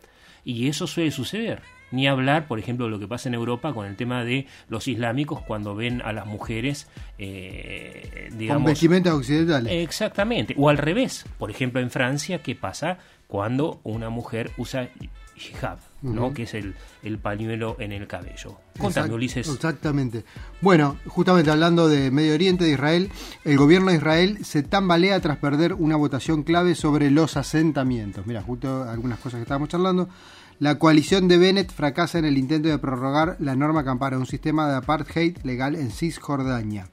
Y 0.45 0.69
eso 0.69 0.87
suele 0.87 1.11
suceder. 1.11 1.63
Ni 1.93 2.07
hablar, 2.07 2.47
por 2.47 2.59
ejemplo, 2.59 2.87
de 2.87 2.91
lo 2.91 2.99
que 2.99 3.07
pasa 3.07 3.29
en 3.29 3.35
Europa 3.35 3.73
con 3.73 3.87
el 3.87 3.97
tema 3.97 4.25
de 4.25 4.47
los 4.69 4.89
islámicos 4.89 5.41
cuando 5.43 5.75
ven 5.75 6.03
a 6.03 6.13
las 6.13 6.27
mujeres, 6.27 6.89
eh, 7.19 8.31
digamos... 8.33 8.63
Con 8.63 8.73
vestimentas 8.73 9.13
occidentales. 9.15 9.73
Exactamente. 9.73 10.55
O 10.59 10.69
al 10.69 10.79
revés. 10.79 11.25
Por 11.39 11.51
ejemplo, 11.51 11.81
en 11.81 11.91
Francia, 11.91 12.43
¿qué 12.43 12.55
pasa 12.55 12.99
cuando 13.27 13.81
una 13.85 14.11
mujer 14.11 14.51
usa 14.57 14.89
hijab, 15.37 15.79
¿no? 16.03 16.35
que 16.35 16.45
es 16.45 16.55
el, 16.55 16.75
el, 17.03 17.19
pañuelo 17.19 17.77
en 17.79 17.93
el 17.93 18.07
cabello. 18.07 18.59
Contame, 18.79 19.13
Ulises. 19.15 19.49
Exactamente. 19.49 20.25
Bueno, 20.61 20.99
justamente 21.07 21.51
hablando 21.51 21.89
de 21.89 22.11
Medio 22.11 22.35
Oriente, 22.35 22.65
de 22.65 22.73
Israel, 22.73 23.11
el 23.45 23.57
gobierno 23.57 23.91
de 23.91 23.97
Israel 23.97 24.45
se 24.45 24.63
tambalea 24.63 25.21
tras 25.21 25.39
perder 25.39 25.75
una 25.75 25.97
votación 25.97 26.43
clave 26.43 26.75
sobre 26.75 27.11
los 27.11 27.37
asentamientos. 27.37 28.27
Mira, 28.27 28.43
justo 28.43 28.85
algunas 28.89 29.19
cosas 29.19 29.39
que 29.39 29.43
estábamos 29.43 29.69
charlando. 29.69 30.09
La 30.63 30.79
coalición 30.79 31.27
de 31.27 31.39
Bennett 31.39 31.73
fracasa 31.73 32.21
en 32.21 32.25
el 32.25 32.39
intento 32.39 32.69
de 32.69 32.79
prorrogar 32.79 33.35
la 33.41 33.57
norma 33.57 33.83
que 33.83 33.91
ampara 33.91 34.17
un 34.17 34.27
sistema 34.27 34.69
de 34.69 34.77
apartheid 34.77 35.39
legal 35.43 35.75
en 35.75 35.91
Cisjordania. 35.91 36.89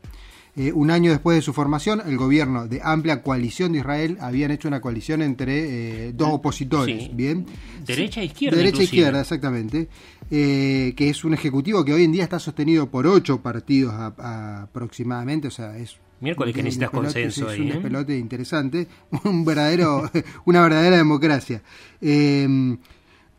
Eh, 0.56 0.74
un 0.74 0.90
año 0.90 1.12
después 1.12 1.38
de 1.38 1.44
su 1.44 1.54
formación, 1.54 2.02
el 2.04 2.18
gobierno 2.18 2.68
de 2.68 2.82
amplia 2.84 3.22
coalición 3.22 3.74
de 3.74 3.78
Israel 3.78 4.18
habían 4.22 4.50
hecho 4.50 4.68
una 4.68 4.82
coalición 4.82 5.22
entre 5.22 6.08
eh, 6.08 6.14
dos 6.14 6.30
opositores, 6.32 7.16
¿bien? 7.16 7.46
Derecha 7.86 8.22
e 8.22 8.26
izquierda. 8.26 8.58
Derecha 8.58 8.82
e 8.82 8.86
izquierda, 8.86 9.22
exactamente. 9.22 9.88
Eh, 10.32 10.96
que 10.98 11.12
es 11.12 11.24
un 11.24 11.36
ejecutivo 11.36 11.86
que 11.86 11.94
hoy 11.94 12.06
en 12.06 12.12
día 12.12 12.24
está 12.24 12.40
sostenido 12.40 12.90
por 12.90 13.06
ocho 13.06 13.40
partidos 13.44 13.94
aproximadamente, 13.94 15.48
o 15.48 15.52
sea, 15.52 15.78
es 15.78 15.96
Miércoles 16.22 16.54
que 16.54 16.64
necesitas 16.64 16.90
consenso 16.90 17.50
Es 17.50 17.60
un 17.60 17.82
pelote 17.82 18.18
interesante, 18.18 18.88
un 19.24 19.46
verdadero, 19.46 20.10
una 20.46 20.64
verdadera 20.64 20.98
democracia. 20.98 21.62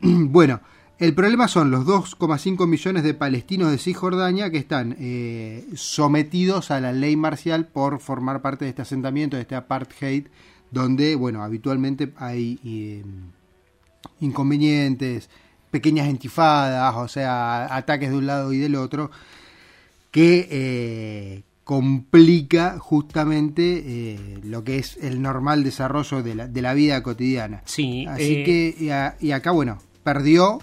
Bueno, 0.02 0.60
el 1.00 1.14
problema 1.14 1.48
son 1.48 1.70
los 1.70 1.86
2,5 1.86 2.66
millones 2.66 3.02
de 3.04 3.14
palestinos 3.14 3.70
de 3.70 3.78
Cisjordania 3.78 4.50
que 4.50 4.58
están 4.58 4.96
eh, 5.00 5.64
sometidos 5.74 6.70
a 6.70 6.78
la 6.78 6.92
ley 6.92 7.16
marcial 7.16 7.66
por 7.66 8.00
formar 8.00 8.42
parte 8.42 8.66
de 8.66 8.68
este 8.68 8.82
asentamiento, 8.82 9.36
de 9.36 9.42
este 9.42 9.54
apartheid, 9.54 10.26
donde, 10.70 11.14
bueno, 11.16 11.42
habitualmente 11.42 12.12
hay 12.18 12.60
eh, 12.64 13.02
inconvenientes, 14.20 15.30
pequeñas 15.70 16.06
entifadas, 16.06 16.94
o 16.96 17.08
sea, 17.08 17.74
ataques 17.74 18.10
de 18.10 18.16
un 18.16 18.26
lado 18.26 18.52
y 18.52 18.58
del 18.58 18.74
otro, 18.76 19.10
que 20.10 20.48
eh, 20.50 21.42
complica 21.64 22.78
justamente 22.78 24.40
lo 24.44 24.64
que 24.64 24.78
es 24.78 24.98
el 25.00 25.22
normal 25.22 25.64
desarrollo 25.64 26.22
de 26.22 26.34
la, 26.34 26.46
de 26.46 26.60
la 26.60 26.74
vida 26.74 27.02
cotidiana. 27.02 27.62
Sí. 27.64 28.04
Así 28.06 28.44
que, 28.44 29.14
y 29.20 29.30
acá, 29.30 29.52
bueno, 29.52 29.78
perdió 30.02 30.60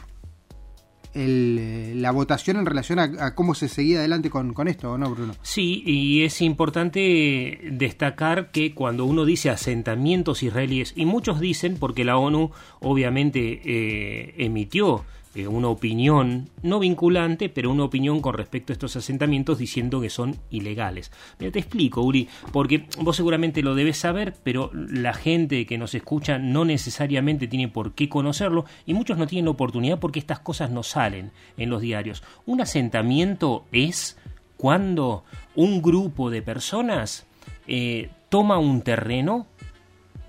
el, 1.13 2.01
la 2.01 2.11
votación 2.11 2.57
en 2.57 2.65
relación 2.65 2.99
a, 2.99 3.35
cómo 3.35 3.55
se 3.55 3.67
seguía 3.67 3.99
adelante 3.99 4.29
con, 4.29 4.67
esto, 4.67 4.97
¿no, 4.97 5.09
Bruno? 5.09 5.35
Sí, 5.41 5.83
y 5.85 6.23
es 6.23 6.41
importante 6.41 7.59
destacar 7.71 8.51
que 8.51 8.73
cuando 8.73 9.05
uno 9.05 9.25
dice 9.25 9.49
asentamientos 9.49 10.43
israelíes, 10.43 10.93
y 10.95 11.05
muchos 11.05 11.39
dicen, 11.39 11.77
porque 11.79 12.05
la 12.05 12.17
ONU 12.17 12.51
obviamente 12.79 13.61
eh, 13.63 14.35
emitió 14.37 15.05
eh, 15.37 15.47
una 15.47 15.67
opinión, 15.67 16.49
no 16.63 16.79
vinculante, 16.79 17.47
pero 17.47 17.69
una 17.69 17.83
opinión 17.83 18.21
con 18.21 18.33
respecto 18.33 18.71
a 18.71 18.75
estos 18.75 18.95
asentamientos 18.95 19.59
diciendo 19.59 20.01
que 20.01 20.09
son 20.09 20.35
ilegales. 20.49 21.11
Te 21.37 21.47
explico, 21.47 22.01
Uri, 22.01 22.27
porque 22.51 22.87
vos 22.99 23.15
seguramente 23.15 23.61
lo 23.61 23.75
debes 23.75 23.97
saber, 23.97 24.33
pero 24.43 24.71
la 24.73 25.13
gente 25.13 25.67
que 25.67 25.77
nos 25.77 25.93
escucha 25.93 26.39
no 26.39 26.65
necesariamente 26.65 27.47
tiene 27.47 27.67
por 27.67 27.93
qué 27.93 28.09
conocerlo 28.09 28.65
y 28.87 28.95
muchos 28.95 29.19
no 29.19 29.27
tienen 29.27 29.45
la 29.45 29.51
oportunidad 29.51 29.99
porque 29.99 30.17
estas 30.17 30.39
cosas 30.39 30.71
no 30.71 30.81
salen 30.81 31.31
en 31.55 31.69
los 31.69 31.81
diarios. 31.81 32.23
Un 32.47 32.61
asentamiento 32.61 33.65
es 33.71 34.17
cuando 34.57 35.23
un 35.55 35.83
grupo 35.83 36.31
de 36.31 36.41
personas 36.41 37.27
eh, 37.67 38.09
toma 38.29 38.57
un 38.57 38.81
terreno, 38.81 39.45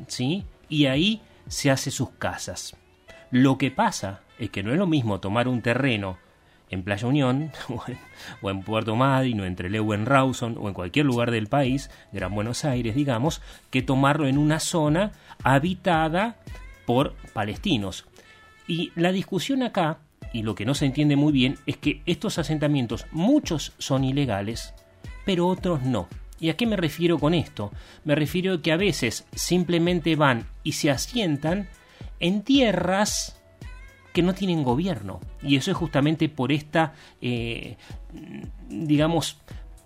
¿sí? 0.06 0.44
Y 0.68 0.84
ahí 0.84 1.22
se 1.46 1.70
hace 1.70 1.90
sus 1.90 2.10
casas. 2.10 2.76
Lo 3.30 3.56
que 3.56 3.70
pasa 3.70 4.20
es 4.38 4.50
que 4.50 4.62
no 4.62 4.72
es 4.72 4.78
lo 4.78 4.86
mismo 4.86 5.20
tomar 5.20 5.48
un 5.48 5.62
terreno 5.62 6.18
en 6.70 6.82
Playa 6.82 7.06
Unión 7.06 7.50
o 8.42 8.50
en, 8.50 8.62
Puerto 8.62 8.96
Madryn 8.96 9.40
o 9.40 9.44
entre 9.44 9.70
Leeuwen 9.70 10.06
Rawson 10.06 10.56
o 10.58 10.68
en 10.68 10.74
cualquier 10.74 11.06
lugar 11.06 11.30
del 11.30 11.46
país, 11.46 11.90
Gran 12.12 12.34
Buenos 12.34 12.64
Aires, 12.64 12.94
digamos, 12.94 13.42
que 13.70 13.82
tomarlo 13.82 14.26
en 14.26 14.38
una 14.38 14.60
zona 14.60 15.12
habitada 15.42 16.36
por 16.86 17.14
palestinos. 17.32 18.06
Y 18.66 18.92
la 18.94 19.12
discusión 19.12 19.62
acá, 19.62 19.98
y 20.32 20.42
lo 20.42 20.54
que 20.54 20.66
no 20.66 20.74
se 20.74 20.86
entiende 20.86 21.16
muy 21.16 21.32
bien, 21.32 21.58
es 21.66 21.76
que 21.78 22.02
estos 22.06 22.38
asentamientos, 22.38 23.06
muchos 23.12 23.72
son 23.78 24.04
ilegales, 24.04 24.74
pero 25.24 25.46
otros 25.46 25.82
no. 25.82 26.08
¿Y 26.40 26.50
a 26.50 26.56
qué 26.56 26.66
me 26.66 26.76
refiero 26.76 27.18
con 27.18 27.34
esto? 27.34 27.72
Me 28.04 28.14
refiero 28.14 28.54
a 28.54 28.62
que 28.62 28.72
a 28.72 28.76
veces 28.76 29.26
simplemente 29.34 30.14
van 30.16 30.46
y 30.62 30.72
se 30.72 30.90
asientan 30.90 31.68
en 32.20 32.42
tierras 32.42 33.37
que 34.18 34.22
no 34.24 34.34
tienen 34.34 34.64
gobierno. 34.64 35.20
Y 35.44 35.54
eso 35.54 35.70
es 35.70 35.76
justamente 35.76 36.28
por 36.28 36.50
esta, 36.50 36.92
eh, 37.22 37.76
digamos, 38.68 39.38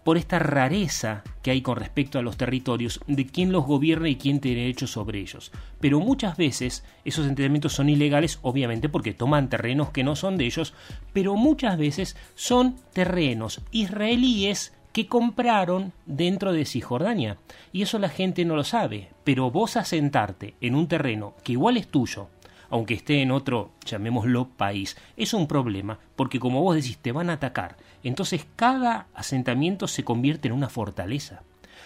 por 0.04 0.16
esta 0.16 0.38
rareza 0.38 1.22
que 1.42 1.50
hay 1.50 1.60
con 1.60 1.76
respecto 1.76 2.18
a 2.18 2.22
los 2.22 2.38
territorios, 2.38 3.00
de 3.06 3.26
quién 3.26 3.52
los 3.52 3.66
gobierna 3.66 4.08
y 4.08 4.16
quién 4.16 4.40
tiene 4.40 4.62
derecho 4.62 4.86
sobre 4.86 5.20
ellos. 5.20 5.52
Pero 5.80 6.00
muchas 6.00 6.38
veces 6.38 6.82
esos 7.04 7.26
entendimientos 7.26 7.74
son 7.74 7.90
ilegales, 7.90 8.38
obviamente 8.40 8.88
porque 8.88 9.12
toman 9.12 9.50
terrenos 9.50 9.90
que 9.90 10.02
no 10.02 10.16
son 10.16 10.38
de 10.38 10.46
ellos, 10.46 10.72
pero 11.12 11.36
muchas 11.36 11.76
veces 11.76 12.16
son 12.34 12.76
terrenos 12.94 13.60
israelíes 13.70 14.72
que 14.94 15.08
compraron 15.08 15.92
dentro 16.06 16.54
de 16.54 16.64
Cisjordania. 16.64 17.36
Y 17.70 17.82
eso 17.82 17.98
la 17.98 18.08
gente 18.08 18.46
no 18.46 18.56
lo 18.56 18.64
sabe, 18.64 19.10
pero 19.24 19.50
vos 19.50 19.76
asentarte 19.76 20.54
en 20.62 20.74
un 20.74 20.88
terreno 20.88 21.34
que 21.44 21.52
igual 21.52 21.76
es 21.76 21.88
tuyo, 21.88 22.28
aunque 22.72 22.94
esté 22.94 23.20
en 23.20 23.30
otro, 23.30 23.70
llamémoslo, 23.84 24.48
país. 24.48 24.96
Es 25.18 25.34
un 25.34 25.46
problema, 25.46 25.98
porque 26.16 26.40
como 26.40 26.62
vos 26.62 26.74
decís, 26.74 26.96
te 26.96 27.12
van 27.12 27.28
a 27.28 27.34
atacar. 27.34 27.76
Entonces 28.02 28.46
cada 28.56 29.08
asentamiento 29.14 29.86
se 29.86 30.04
convierte 30.04 30.48
en 30.48 30.54
una 30.54 30.70
fortaleza 30.70 31.42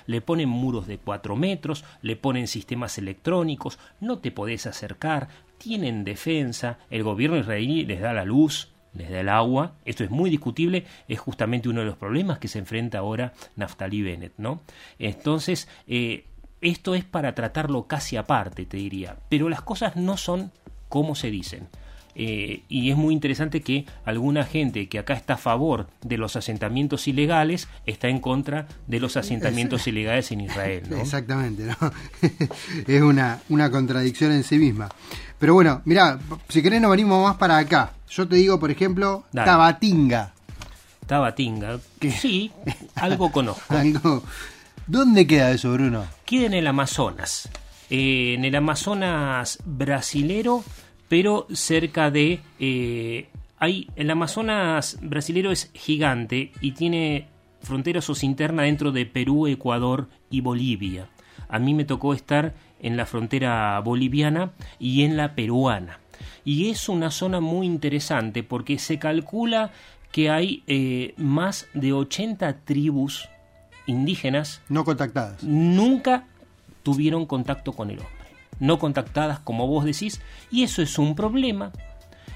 le 0.06 0.20
ponen 0.20 0.48
muros 0.48 0.86
de 0.86 0.98
cuatro 0.98 1.34
metros, 1.34 1.84
le 2.00 2.14
ponen 2.14 2.46
sistemas 2.46 2.96
electrónicos, 2.98 3.80
no 3.98 4.18
te 4.18 4.30
podés 4.30 4.66
acercar, 4.66 5.28
tienen 5.58 6.04
defensa, 6.04 6.78
el 6.90 7.02
gobierno 7.02 7.38
israelí 7.38 7.84
les 7.84 8.00
da 8.00 8.12
la 8.12 8.24
luz, 8.24 8.72
les 8.92 9.10
da 9.10 9.20
el 9.20 9.28
agua, 9.28 9.74
esto 9.84 10.04
es 10.04 10.10
muy 10.10 10.30
discutible, 10.30 10.84
es 11.08 11.18
justamente 11.18 11.68
uno 11.68 11.80
de 11.80 11.86
los 11.86 11.96
problemas 11.96 12.38
que 12.38 12.46
se 12.46 12.60
enfrenta 12.60 12.98
ahora 12.98 13.32
Naftali 13.56 14.02
Bennett, 14.02 14.34
¿no? 14.38 14.60
Entonces, 15.00 15.68
eh, 15.88 16.26
esto 16.60 16.94
es 16.94 17.04
para 17.04 17.34
tratarlo 17.34 17.86
casi 17.86 18.16
aparte, 18.16 18.64
te 18.64 18.76
diría, 18.76 19.16
pero 19.28 19.48
las 19.48 19.62
cosas 19.62 19.96
no 19.96 20.16
son 20.16 20.52
como 20.88 21.14
se 21.14 21.30
dicen. 21.30 21.68
Eh, 22.18 22.62
y 22.70 22.90
es 22.90 22.96
muy 22.96 23.12
interesante 23.12 23.60
que 23.60 23.84
alguna 24.06 24.44
gente 24.44 24.88
que 24.88 24.98
acá 24.98 25.12
está 25.12 25.34
a 25.34 25.36
favor 25.36 25.86
de 26.02 26.16
los 26.16 26.34
asentamientos 26.34 27.08
ilegales 27.08 27.68
está 27.84 28.08
en 28.08 28.20
contra 28.20 28.66
de 28.86 29.00
los 29.00 29.18
asentamientos 29.18 29.86
ilegales 29.86 30.32
en 30.32 30.40
Israel. 30.40 30.84
¿no? 30.88 30.96
Exactamente, 30.96 31.64
¿no? 31.64 31.76
es 32.86 33.02
una, 33.02 33.40
una 33.50 33.70
contradicción 33.70 34.32
en 34.32 34.44
sí 34.44 34.56
misma. 34.58 34.88
Pero 35.38 35.52
bueno, 35.52 35.82
mira, 35.84 36.18
si 36.48 36.62
querés 36.62 36.80
nos 36.80 36.90
venimos 36.92 37.22
más 37.22 37.36
para 37.36 37.58
acá. 37.58 37.92
Yo 38.08 38.26
te 38.26 38.36
digo, 38.36 38.58
por 38.58 38.70
ejemplo, 38.70 39.24
Dale. 39.32 39.44
Tabatinga. 39.50 40.32
Tabatinga, 41.06 41.78
sí, 42.18 42.50
algo 42.94 43.30
conozco. 43.30 43.74
Algo- 43.76 44.22
¿Dónde 44.86 45.26
queda 45.26 45.50
eso, 45.50 45.72
Bruno? 45.72 46.04
Queda 46.24 46.46
en 46.46 46.54
el 46.54 46.66
Amazonas, 46.66 47.48
eh, 47.90 48.34
en 48.34 48.44
el 48.44 48.54
Amazonas 48.54 49.58
brasilero, 49.64 50.64
pero 51.08 51.46
cerca 51.52 52.10
de... 52.10 52.40
eh, 52.58 53.28
hay, 53.58 53.88
el 53.96 54.10
Amazonas 54.10 54.98
brasilero 55.00 55.50
es 55.50 55.70
gigante 55.72 56.52
y 56.60 56.72
tiene 56.72 57.26
fronteras 57.62 58.22
interna 58.22 58.62
dentro 58.64 58.92
de 58.92 59.06
Perú, 59.06 59.46
Ecuador 59.46 60.08
y 60.30 60.40
Bolivia. 60.40 61.08
A 61.48 61.58
mí 61.58 61.74
me 61.74 61.84
tocó 61.84 62.12
estar 62.12 62.54
en 62.80 62.96
la 62.96 63.06
frontera 63.06 63.80
boliviana 63.80 64.52
y 64.78 65.04
en 65.04 65.16
la 65.16 65.34
peruana. 65.34 66.00
Y 66.44 66.70
es 66.70 66.88
una 66.88 67.10
zona 67.10 67.40
muy 67.40 67.66
interesante 67.66 68.42
porque 68.42 68.78
se 68.78 68.98
calcula 68.98 69.72
que 70.12 70.30
hay 70.30 70.62
eh, 70.66 71.14
más 71.16 71.66
de 71.74 71.92
80 71.92 72.60
tribus 72.64 73.28
indígenas 73.86 74.62
No 74.68 74.84
contactadas. 74.84 75.42
nunca 75.42 76.24
tuvieron 76.86 77.26
contacto 77.26 77.72
con 77.72 77.90
el 77.90 77.98
hombre. 77.98 78.28
No 78.60 78.78
contactadas, 78.78 79.40
como 79.40 79.66
vos 79.66 79.84
decís, 79.84 80.20
y 80.52 80.62
eso 80.62 80.82
es 80.82 81.00
un 81.00 81.16
problema, 81.16 81.72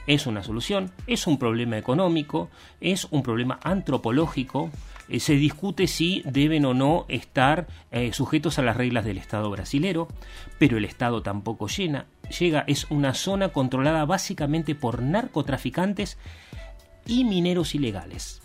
es 0.09 0.27
una 0.27 0.43
solución, 0.43 0.91
es 1.07 1.29
un 1.29 1.39
problema 1.39 1.79
económico, 1.79 2.51
es 2.81 3.07
un 3.13 3.23
problema 3.23 3.61
antropológico. 3.63 4.71
eh, 5.09 5.21
se 5.21 5.35
discute 5.35 5.87
si 5.87 6.25
deben 6.25 6.65
o 6.65 6.75
no 6.75 7.07
estar 7.07 7.69
eh, 7.93 8.13
sujetos 8.13 8.59
a 8.59 8.63
las 8.63 8.77
reglas 8.77 9.05
del 9.05 9.19
Estado 9.19 9.49
brasilero, 9.51 10.09
pero 10.59 10.79
el 10.79 10.85
Estado 10.85 11.23
tampoco 11.23 11.69
llena, 11.69 12.07
llega, 12.37 12.65
es 12.67 12.91
una 12.91 13.15
zona 13.15 13.51
controlada 13.51 14.05
básicamente 14.05 14.75
por 14.75 15.01
narcotraficantes 15.01 16.19
y 17.07 17.23
mineros 17.23 17.77
ilegales 17.77 18.40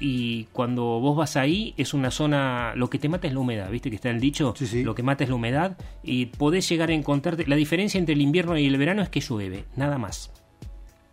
y 0.00 0.44
cuando 0.52 0.82
vos 0.98 1.16
vas 1.16 1.36
ahí 1.36 1.74
es 1.76 1.92
una 1.92 2.10
zona, 2.10 2.72
lo 2.74 2.88
que 2.88 2.98
te 2.98 3.08
mata 3.08 3.28
es 3.28 3.34
la 3.34 3.40
humedad, 3.40 3.70
¿viste 3.70 3.90
que 3.90 3.96
está 3.96 4.08
el 4.08 4.18
dicho? 4.18 4.54
Sí, 4.56 4.66
sí. 4.66 4.82
Lo 4.82 4.94
que 4.94 5.02
mata 5.02 5.24
es 5.24 5.30
la 5.30 5.36
humedad 5.36 5.76
y 6.02 6.26
podés 6.26 6.68
llegar 6.68 6.88
a 6.88 6.94
encontrarte, 6.94 7.46
la 7.46 7.56
diferencia 7.56 7.98
entre 7.98 8.14
el 8.14 8.22
invierno 8.22 8.56
y 8.56 8.66
el 8.66 8.78
verano 8.78 9.02
es 9.02 9.10
que 9.10 9.20
llueve, 9.20 9.66
nada 9.76 9.98
más. 9.98 10.32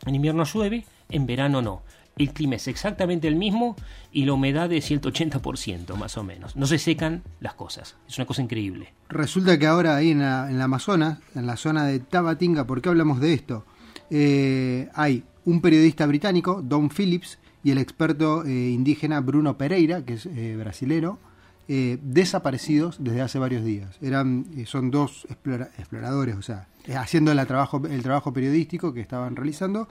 En 0.06 0.16
invierno 0.16 0.46
llueve, 0.46 0.86
en 1.10 1.26
verano 1.26 1.62
no. 1.62 1.84
El 2.18 2.32
clima 2.32 2.56
es 2.56 2.68
exactamente 2.68 3.28
el 3.28 3.36
mismo 3.36 3.76
y 4.12 4.26
la 4.26 4.34
humedad 4.34 4.72
es 4.72 4.90
el 4.90 5.02
80% 5.02 5.96
más 5.98 6.18
o 6.18 6.24
menos. 6.24 6.56
No 6.56 6.66
se 6.66 6.80
secan 6.80 7.24
las 7.42 7.54
cosas, 7.54 7.98
es 8.08 8.18
una 8.18 8.26
cosa 8.26 8.42
increíble. 8.42 8.94
Resulta 9.10 9.60
que 9.60 9.68
ahora 9.68 9.98
ahí 9.98 10.12
en 10.12 10.20
la, 10.20 10.50
en 10.50 10.58
la 10.58 10.64
Amazonas, 10.64 11.20
en 11.36 11.46
la 11.46 11.58
zona 11.58 11.86
de 11.86 12.00
Tabatinga, 12.00 12.66
¿por 12.66 12.82
qué 12.82 12.90
hablamos 12.90 13.20
de 13.20 13.34
esto? 13.34 13.66
Eh, 14.10 14.90
hay 14.96 15.24
un 15.46 15.62
periodista 15.62 16.06
británico, 16.08 16.62
Don 16.64 16.90
Phillips, 16.90 17.38
y 17.68 17.72
el 17.72 17.80
experto 17.80 18.46
eh, 18.46 18.70
indígena 18.70 19.20
Bruno 19.20 19.58
Pereira, 19.58 20.06
que 20.06 20.14
es 20.14 20.26
eh, 20.26 20.56
brasilero, 20.58 21.20
eh, 21.68 21.98
desaparecidos 22.02 22.96
desde 23.04 23.20
hace 23.22 23.40
varios 23.40 23.66
días. 23.66 23.98
Eran, 24.02 24.46
son 24.66 24.90
dos 24.90 25.28
explora- 25.30 25.70
exploradores, 25.78 26.38
o 26.38 26.42
sea, 26.42 26.68
haciendo 26.96 27.34
la 27.34 27.46
trabajo, 27.46 27.82
el 27.86 28.02
trabajo 28.04 28.32
periodístico 28.32 28.94
que 28.94 29.02
estaban 29.02 29.36
realizando, 29.36 29.90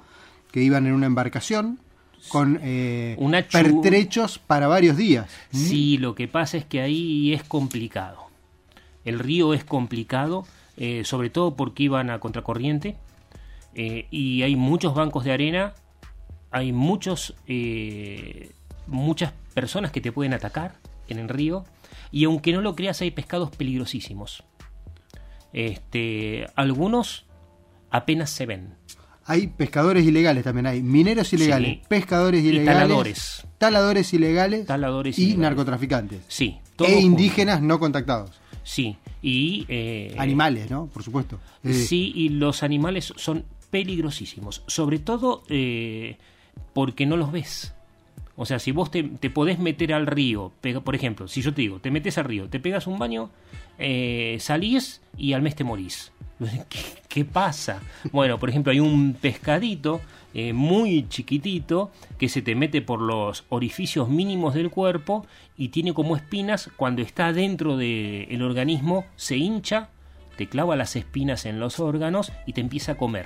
que 0.53 0.63
iban 0.63 0.87
en 0.87 0.95
una 0.95 1.05
embarcación 1.05 1.79
con 2.29 2.59
Una 3.19 3.43
pertrechos 3.43 4.39
para 4.39 4.69
varios 4.69 4.97
días. 4.97 5.31
Sí, 5.53 5.99
lo 5.99 6.15
que 6.15 6.29
pasa 6.29 6.57
es 6.57 6.65
que 6.65 6.81
ahí 6.81 7.35
es 7.35 7.45
complicado. 7.45 8.23
El 9.05 9.19
río 9.19 9.53
es 9.53 9.65
complicado, 9.65 10.47
sobre 11.05 11.29
todo 11.29 11.57
porque 11.57 11.83
iban 11.83 12.09
a 12.09 12.21
contracorriente 12.21 12.97
y 13.75 14.43
hay 14.43 14.57
muchos 14.57 14.95
bancos 14.95 15.25
de 15.25 15.33
arena, 15.33 15.75
hay 16.51 16.73
muchos, 16.73 17.35
eh, 17.47 18.51
muchas 18.87 19.33
personas 19.55 19.91
que 19.91 20.01
te 20.01 20.13
pueden 20.13 20.33
atacar 20.35 20.77
en 21.09 21.19
el 21.19 21.29
río 21.29 21.65
y 22.13 22.25
aunque 22.25 22.53
no 22.53 22.61
lo 22.61 22.75
creas 22.75 23.01
hay 23.01 23.11
pescados 23.11 23.51
peligrosísimos. 23.57 24.43
Este, 25.53 26.47
algunos 26.55 27.25
apenas 27.91 28.31
se 28.31 28.47
ven. 28.47 28.75
Hay 29.25 29.49
pescadores 29.49 30.05
ilegales 30.07 30.45
también, 30.45 30.67
hay 30.67 30.83
mineros 30.83 31.33
ilegales, 31.33 31.71
Sí. 31.79 31.83
pescadores 31.89 32.45
Y 32.45 32.49
ilegales, 32.49 32.81
taladores. 32.83 33.47
taladores 33.59 34.13
ilegales 34.15 34.67
Taladores 34.67 35.19
y 35.19 35.23
ilegales. 35.23 35.41
narcotraficantes. 35.43 36.21
Sí, 36.29 36.59
E 36.79 36.85
junto. 36.85 37.01
indígenas 37.01 37.61
no 37.61 37.81
contactados. 37.81 38.31
Sí, 38.63 38.97
y 39.23 39.65
eh, 39.69 40.15
Animales, 40.19 40.71
¿no? 40.71 40.87
Por 40.87 41.03
supuesto. 41.03 41.41
Eh, 41.65 41.73
Sí, 41.73 42.13
y 42.15 42.29
los 42.31 42.63
animales 42.63 43.13
son 43.17 43.45
peligrosísimos, 43.71 44.63
sobre 44.69 44.99
todo 45.01 45.43
eh, 45.49 46.19
porque 46.73 47.07
no 47.07 47.17
los 47.17 47.33
ves. 47.33 47.75
O 48.39 48.45
sea, 48.45 48.59
si 48.59 48.71
vos 48.71 48.91
te, 48.91 49.03
te 49.03 49.31
podés 49.31 49.59
meter 49.59 49.95
al 49.95 50.07
río, 50.07 50.53
pega- 50.63 50.83
por 50.83 50.95
ejemplo, 50.95 51.27
si 51.27 51.41
yo 51.41 51.55
te 51.55 51.63
digo, 51.63 51.79
te 51.79 51.91
metes 51.91 52.19
al 52.19 52.27
río, 52.27 52.49
te 52.49 52.61
pegas 52.61 52.87
un 52.87 52.99
baño, 52.99 53.31
eh, 53.79 54.37
salís 54.41 55.01
y 55.17 55.33
al 55.33 55.41
mes 55.43 55.55
te 55.57 55.65
morís. 55.65 56.13
¿Qué, 57.09 57.25
pasa? 57.25 57.81
Bueno, 58.13 58.39
por 58.39 58.51
ejemplo, 58.51 58.71
hay 58.73 58.79
un 58.81 59.15
pescadito 59.15 60.03
eh, 60.35 60.53
muy 60.53 61.09
chiquitito 61.09 61.91
que 62.19 62.29
se 62.29 62.43
te 62.43 62.55
mete 62.55 62.83
por 62.83 63.01
los 63.01 63.45
orificios 63.49 64.11
mínimos 64.11 64.53
del 64.53 64.69
cuerpo 64.69 65.25
y 65.57 65.69
tiene 65.69 65.95
como 65.95 66.15
espinas, 66.15 66.69
cuando 66.77 67.01
está 67.01 67.33
dentro 67.33 67.79
del 67.79 68.43
organismo, 68.43 69.07
se 69.17 69.39
hincha, 69.39 69.89
te 70.37 70.47
clava 70.47 70.77
las 70.77 70.95
espinas 70.95 71.47
en 71.47 71.59
los 71.59 71.81
órganos 71.81 72.31
y 72.45 72.53
te 72.53 72.61
empieza 72.61 72.93
a 72.93 72.97
comer. 72.99 73.25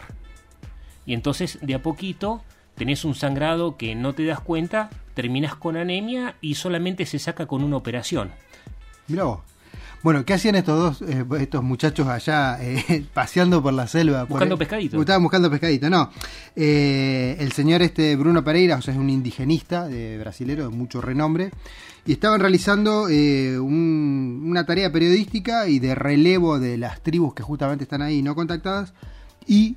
Y 1.04 1.14
entonces 1.14 1.58
de 1.62 1.74
a 1.74 1.82
poquito 1.82 2.44
tenés 2.80 3.04
un 3.04 3.14
sangrado 3.14 3.76
que 3.76 3.94
no 3.94 4.14
te 4.14 4.24
das 4.24 4.40
cuenta, 4.40 4.88
terminas 5.12 5.54
con 5.54 5.76
anemia 5.76 6.36
y 6.40 6.54
solamente 6.54 7.04
se 7.04 7.18
saca 7.18 7.44
con 7.44 7.62
una 7.62 7.76
operación. 7.76 8.30
Mirá 9.08 9.24
vos. 9.24 9.40
Bueno, 10.02 10.24
¿qué 10.24 10.32
hacían 10.32 10.54
estos 10.54 10.98
dos, 10.98 11.10
eh, 11.10 11.26
estos 11.40 11.62
muchachos 11.62 12.08
allá 12.08 12.56
eh, 12.62 13.04
paseando 13.12 13.62
por 13.62 13.74
la 13.74 13.86
selva? 13.86 14.24
Buscando 14.24 14.56
pescadito. 14.56 14.98
Estaban 14.98 15.22
buscando 15.22 15.50
pescadito, 15.50 15.90
no. 15.90 16.10
Eh, 16.56 17.36
el 17.38 17.52
señor 17.52 17.82
este 17.82 18.16
Bruno 18.16 18.42
Pereira, 18.42 18.76
o 18.76 18.80
sea, 18.80 18.94
es 18.94 18.98
un 19.00 19.10
indigenista 19.10 19.86
de 19.86 20.16
brasilero 20.16 20.62
de 20.62 20.70
mucho 20.74 21.02
renombre, 21.02 21.50
y 22.06 22.12
estaban 22.12 22.40
realizando 22.40 23.02
un- 23.04 24.42
una 24.46 24.64
tarea 24.64 24.90
periodística 24.90 25.68
y 25.68 25.80
de 25.80 25.94
relevo 25.94 26.58
de 26.58 26.78
las 26.78 27.02
tribus 27.02 27.34
que 27.34 27.42
justamente 27.42 27.84
están 27.84 28.00
ahí 28.00 28.22
no 28.22 28.34
contactadas, 28.34 28.94
y 29.46 29.76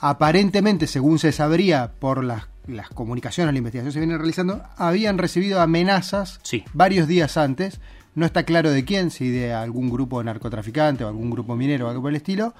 aparentemente, 0.00 0.86
según 0.86 1.18
se 1.18 1.32
sabría 1.32 1.92
por 1.98 2.24
las, 2.24 2.44
las 2.66 2.88
comunicaciones, 2.88 3.52
la 3.54 3.58
investigación 3.58 3.92
se 3.92 3.98
viene 4.00 4.16
realizando, 4.16 4.62
habían 4.76 5.18
recibido 5.18 5.60
amenazas 5.60 6.40
Sí. 6.42 6.64
varios 6.72 7.06
días 7.08 7.36
antes. 7.36 7.80
No 8.14 8.26
está 8.26 8.42
claro 8.42 8.70
de 8.72 8.84
quién, 8.84 9.10
si 9.10 9.28
de 9.30 9.52
algún 9.52 9.88
grupo 9.90 10.22
narcotraficante 10.22 11.04
o 11.04 11.08
algún 11.08 11.30
grupo 11.30 11.54
minero 11.54 11.86
o 11.86 11.90
algo 11.90 12.02
por 12.02 12.10
el 12.10 12.16
estilo, 12.16 12.54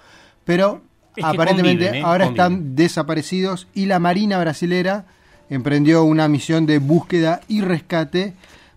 pero 0.44 0.82
Es 1.16 1.24
que 1.24 1.30
aparentemente 1.30 1.86
conviven, 1.86 1.94
¿eh? 2.04 2.06
ahora 2.06 2.26
Conviven. 2.26 2.52
están 2.52 2.76
desaparecidos 2.76 3.66
y 3.74 3.86
la 3.86 3.98
Marina 3.98 4.38
brasilera 4.38 5.06
emprendió 5.48 6.04
una 6.04 6.28
misión 6.28 6.66
de 6.66 6.78
búsqueda 6.78 7.40
y 7.48 7.62
rescate 7.62 8.34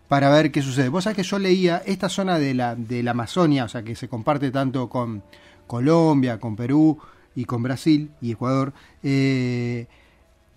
para 0.07 0.29
ver 0.31 0.51
qué 0.51 0.61
sucede. 0.63 0.89
Vos 0.89 1.03
sabés 1.03 1.17
que 1.17 1.23
yo 1.23 1.37
leía 1.37 1.81
esta 1.85 2.09
zona 2.09 2.39
de 2.39 2.53
la, 2.55 2.75
de 2.75 3.03
la 3.03 3.11
Amazonia, 3.11 3.65
o 3.65 3.67
sea, 3.69 3.83
que 3.83 3.95
se 3.95 4.07
comparte 4.07 4.49
tanto 4.49 4.89
con 4.89 5.21
Colombia, 5.67 6.39
con 6.39 6.55
Perú 6.55 6.97
y 7.35 7.45
con 7.45 7.63
Brasil 7.63 8.11
y 8.21 8.31
Ecuador. 8.31 8.73
eh, 9.03 9.87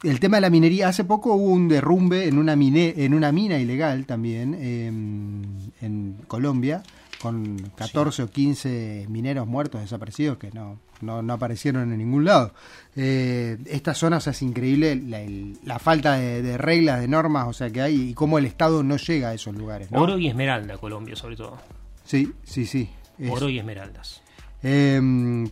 el 0.02 0.20
tema 0.20 0.36
de 0.36 0.42
la 0.42 0.50
minería, 0.50 0.88
hace 0.88 1.04
poco 1.04 1.34
hubo 1.34 1.50
un 1.52 1.68
derrumbe 1.68 2.28
en 2.28 2.36
una, 2.38 2.54
mine, 2.54 2.92
en 2.98 3.14
una 3.14 3.32
mina 3.32 3.58
ilegal 3.58 4.04
también 4.04 4.54
en, 4.54 5.72
en 5.80 6.18
Colombia, 6.28 6.82
con 7.20 7.56
14 7.76 8.24
o 8.24 8.30
15 8.30 9.06
mineros 9.08 9.46
muertos, 9.46 9.80
desaparecidos, 9.80 10.36
que 10.36 10.50
no, 10.52 10.78
no, 11.00 11.22
no 11.22 11.32
aparecieron 11.32 11.90
en 11.90 11.98
ningún 11.98 12.26
lado. 12.26 12.52
Eh, 12.94 13.56
esta 13.66 13.94
zona 13.94 14.18
o 14.18 14.20
sea, 14.20 14.32
es 14.32 14.42
increíble 14.42 14.96
la, 14.96 15.22
el- 15.22 15.56
la 15.64 15.78
falta 15.78 16.16
de, 16.18 16.42
de 16.42 16.58
reglas, 16.58 17.00
de 17.00 17.08
normas, 17.08 17.48
o 17.48 17.52
sea, 17.54 17.70
que 17.70 17.80
hay 17.80 18.10
y 18.10 18.14
cómo 18.14 18.36
el 18.38 18.44
Estado 18.44 18.82
no 18.82 18.98
llega 18.98 19.30
a 19.30 19.34
esos 19.34 19.56
lugares. 19.56 19.90
¿no? 19.90 20.02
Oro 20.02 20.18
y 20.18 20.28
esmeralda, 20.28 20.76
Colombia 20.76 21.16
sobre 21.16 21.36
todo. 21.36 21.56
Sí, 22.04 22.32
sí, 22.44 22.66
sí. 22.66 22.90
Es- 23.18 23.30
Oro 23.30 23.48
y 23.48 23.58
esmeraldas. 23.58 24.20
Eh, 24.68 25.00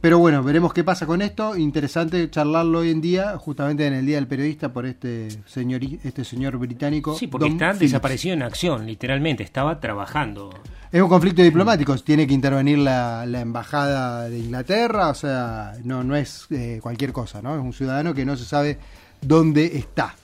pero 0.01 0.19
bueno, 0.19 0.43
veremos 0.43 0.73
qué 0.73 0.83
pasa 0.83 1.07
con 1.07 1.23
esto. 1.23 1.57
Interesante 1.57 2.29
charlarlo 2.31 2.81
hoy 2.81 2.91
en 2.91 3.01
día, 3.01 3.39
justamente 3.39 3.87
en 3.87 3.93
el 3.93 4.05
Día 4.05 4.17
del 4.17 4.27
Periodista, 4.27 4.73
por 4.73 4.87
este 4.87 5.29
señor, 5.47 5.83
este 6.03 6.25
señor 6.25 6.57
británico. 6.59 7.17
Sí, 7.17 7.29
porque 7.29 7.45
Don 7.45 7.53
está 7.53 7.67
Phillips. 7.69 7.81
desaparecido 7.93 8.35
en 8.35 8.43
acción, 8.43 8.87
literalmente. 8.87 9.45
Estaba 9.45 9.79
trabajando. 9.79 10.51
Es 10.91 11.01
un 11.01 11.09
conflicto 11.09 11.43
diplomático, 11.43 11.97
tiene 11.99 12.27
que 12.27 12.35
intervenir 12.35 12.79
la, 12.79 13.25
la 13.27 13.41
embajada 13.41 14.29
de 14.29 14.39
Inglaterra, 14.39 15.09
o 15.11 15.15
sea, 15.15 15.75
no, 15.85 16.03
no 16.03 16.17
es 16.17 16.47
eh, 16.51 16.81
cualquier 16.83 17.13
cosa, 17.13 17.41
¿no? 17.41 17.55
Es 17.55 17.61
un 17.63 17.73
ciudadano 17.73 18.15
que 18.15 18.25
no 18.25 18.37
se 18.37 18.45
sabe 18.45 18.79
dónde 19.21 19.77
está. 19.79 20.17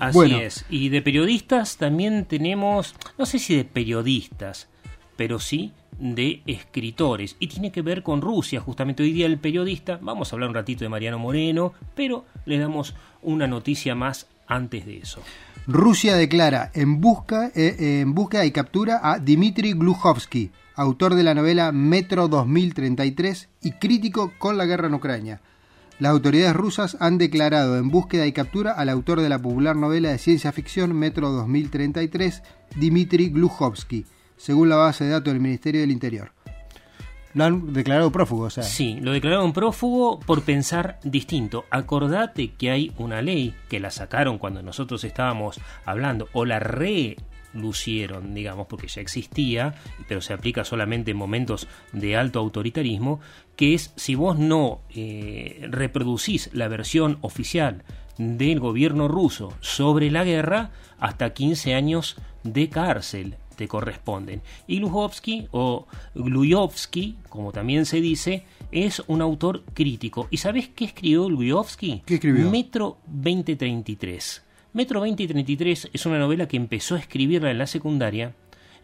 Así 0.00 0.14
Bueno. 0.14 0.38
es. 0.38 0.64
Y 0.68 0.88
de 0.88 1.02
periodistas 1.02 1.76
también 1.76 2.24
tenemos, 2.24 2.94
no 3.16 3.26
sé 3.26 3.38
si 3.38 3.56
de 3.56 3.64
periodistas, 3.64 4.68
pero 5.16 5.38
sí 5.38 5.72
de 5.98 6.42
escritores. 6.46 7.36
Y 7.38 7.48
tiene 7.48 7.72
que 7.72 7.82
ver 7.82 8.02
con 8.02 8.20
Rusia, 8.20 8.60
justamente 8.60 9.02
hoy 9.02 9.12
día 9.12 9.26
el 9.26 9.38
periodista. 9.38 9.98
Vamos 10.02 10.32
a 10.32 10.36
hablar 10.36 10.48
un 10.48 10.54
ratito 10.54 10.84
de 10.84 10.88
Mariano 10.88 11.18
Moreno, 11.18 11.72
pero 11.94 12.24
le 12.46 12.58
damos 12.58 12.94
una 13.22 13.46
noticia 13.46 13.94
más 13.94 14.26
antes 14.46 14.86
de 14.86 14.98
eso. 14.98 15.20
Rusia 15.66 16.16
declara 16.16 16.70
en 16.74 17.00
busca, 17.00 17.50
eh, 17.54 18.00
en 18.00 18.14
búsqueda 18.14 18.44
y 18.44 18.50
captura 18.50 19.00
a 19.02 19.18
Dmitry 19.18 19.72
Gluhovsky, 19.72 20.50
autor 20.74 21.14
de 21.14 21.22
la 21.22 21.34
novela 21.34 21.72
Metro 21.72 22.28
2033 22.28 23.48
y 23.62 23.72
crítico 23.72 24.32
con 24.38 24.58
la 24.58 24.66
guerra 24.66 24.88
en 24.88 24.94
Ucrania. 24.94 25.40
Las 26.00 26.10
autoridades 26.10 26.56
rusas 26.56 26.96
han 27.00 27.18
declarado 27.18 27.78
en 27.78 27.88
búsqueda 27.88 28.26
y 28.26 28.32
captura 28.32 28.72
al 28.72 28.88
autor 28.88 29.20
de 29.20 29.28
la 29.28 29.38
popular 29.38 29.76
novela 29.76 30.10
de 30.10 30.18
ciencia 30.18 30.50
ficción 30.50 30.92
Metro 30.92 31.30
2033, 31.30 32.42
Dmitry 32.76 33.28
Gluhovsky, 33.28 34.04
según 34.36 34.68
la 34.68 34.76
base 34.76 35.04
de 35.04 35.10
datos 35.10 35.32
del 35.32 35.40
Ministerio 35.40 35.80
del 35.80 35.90
Interior. 35.90 36.32
Lo 37.34 37.44
han 37.44 37.72
declarado 37.72 38.12
prófugo. 38.12 38.48
Sí, 38.48 38.98
lo 39.00 39.12
declararon 39.12 39.52
prófugo 39.52 40.20
por 40.20 40.42
pensar 40.42 41.00
distinto. 41.02 41.64
Acordate 41.70 42.52
que 42.52 42.70
hay 42.70 42.92
una 42.96 43.22
ley 43.22 43.54
que 43.68 43.80
la 43.80 43.90
sacaron 43.90 44.38
cuando 44.38 44.62
nosotros 44.62 45.02
estábamos 45.02 45.60
hablando, 45.84 46.28
o 46.32 46.44
la 46.44 46.60
relucieron, 46.60 48.34
digamos, 48.34 48.68
porque 48.68 48.86
ya 48.86 49.00
existía, 49.00 49.74
pero 50.06 50.20
se 50.20 50.32
aplica 50.32 50.64
solamente 50.64 51.10
en 51.10 51.16
momentos 51.16 51.66
de 51.92 52.16
alto 52.16 52.38
autoritarismo, 52.38 53.18
que 53.56 53.74
es 53.74 53.92
si 53.96 54.14
vos 54.14 54.38
no 54.38 54.82
eh, 54.94 55.66
reproducís 55.70 56.50
la 56.52 56.68
versión 56.68 57.18
oficial 57.20 57.82
del 58.16 58.60
gobierno 58.60 59.08
ruso 59.08 59.52
sobre 59.58 60.08
la 60.12 60.22
guerra, 60.22 60.70
hasta 61.00 61.34
15 61.34 61.74
años 61.74 62.16
de 62.44 62.68
cárcel 62.68 63.38
te 63.54 63.68
corresponden. 63.68 64.42
Y 64.66 64.78
Glujovsky 64.78 65.48
o 65.50 65.86
Gluyovsky, 66.14 67.16
como 67.28 67.52
también 67.52 67.86
se 67.86 68.00
dice, 68.00 68.44
es 68.72 69.02
un 69.06 69.22
autor 69.22 69.64
crítico. 69.74 70.28
¿Y 70.30 70.38
sabes 70.38 70.68
qué 70.68 70.86
escribió 70.86 71.26
Gluyovsky? 71.26 72.02
¿Qué 72.04 72.14
escribió? 72.14 72.50
Metro 72.50 72.98
2033. 73.06 74.42
Metro 74.72 75.00
2033 75.00 75.90
es 75.92 76.06
una 76.06 76.18
novela 76.18 76.48
que 76.48 76.56
empezó 76.56 76.96
a 76.96 76.98
escribirla 76.98 77.50
en 77.50 77.58
la 77.58 77.66
secundaria, 77.68 78.34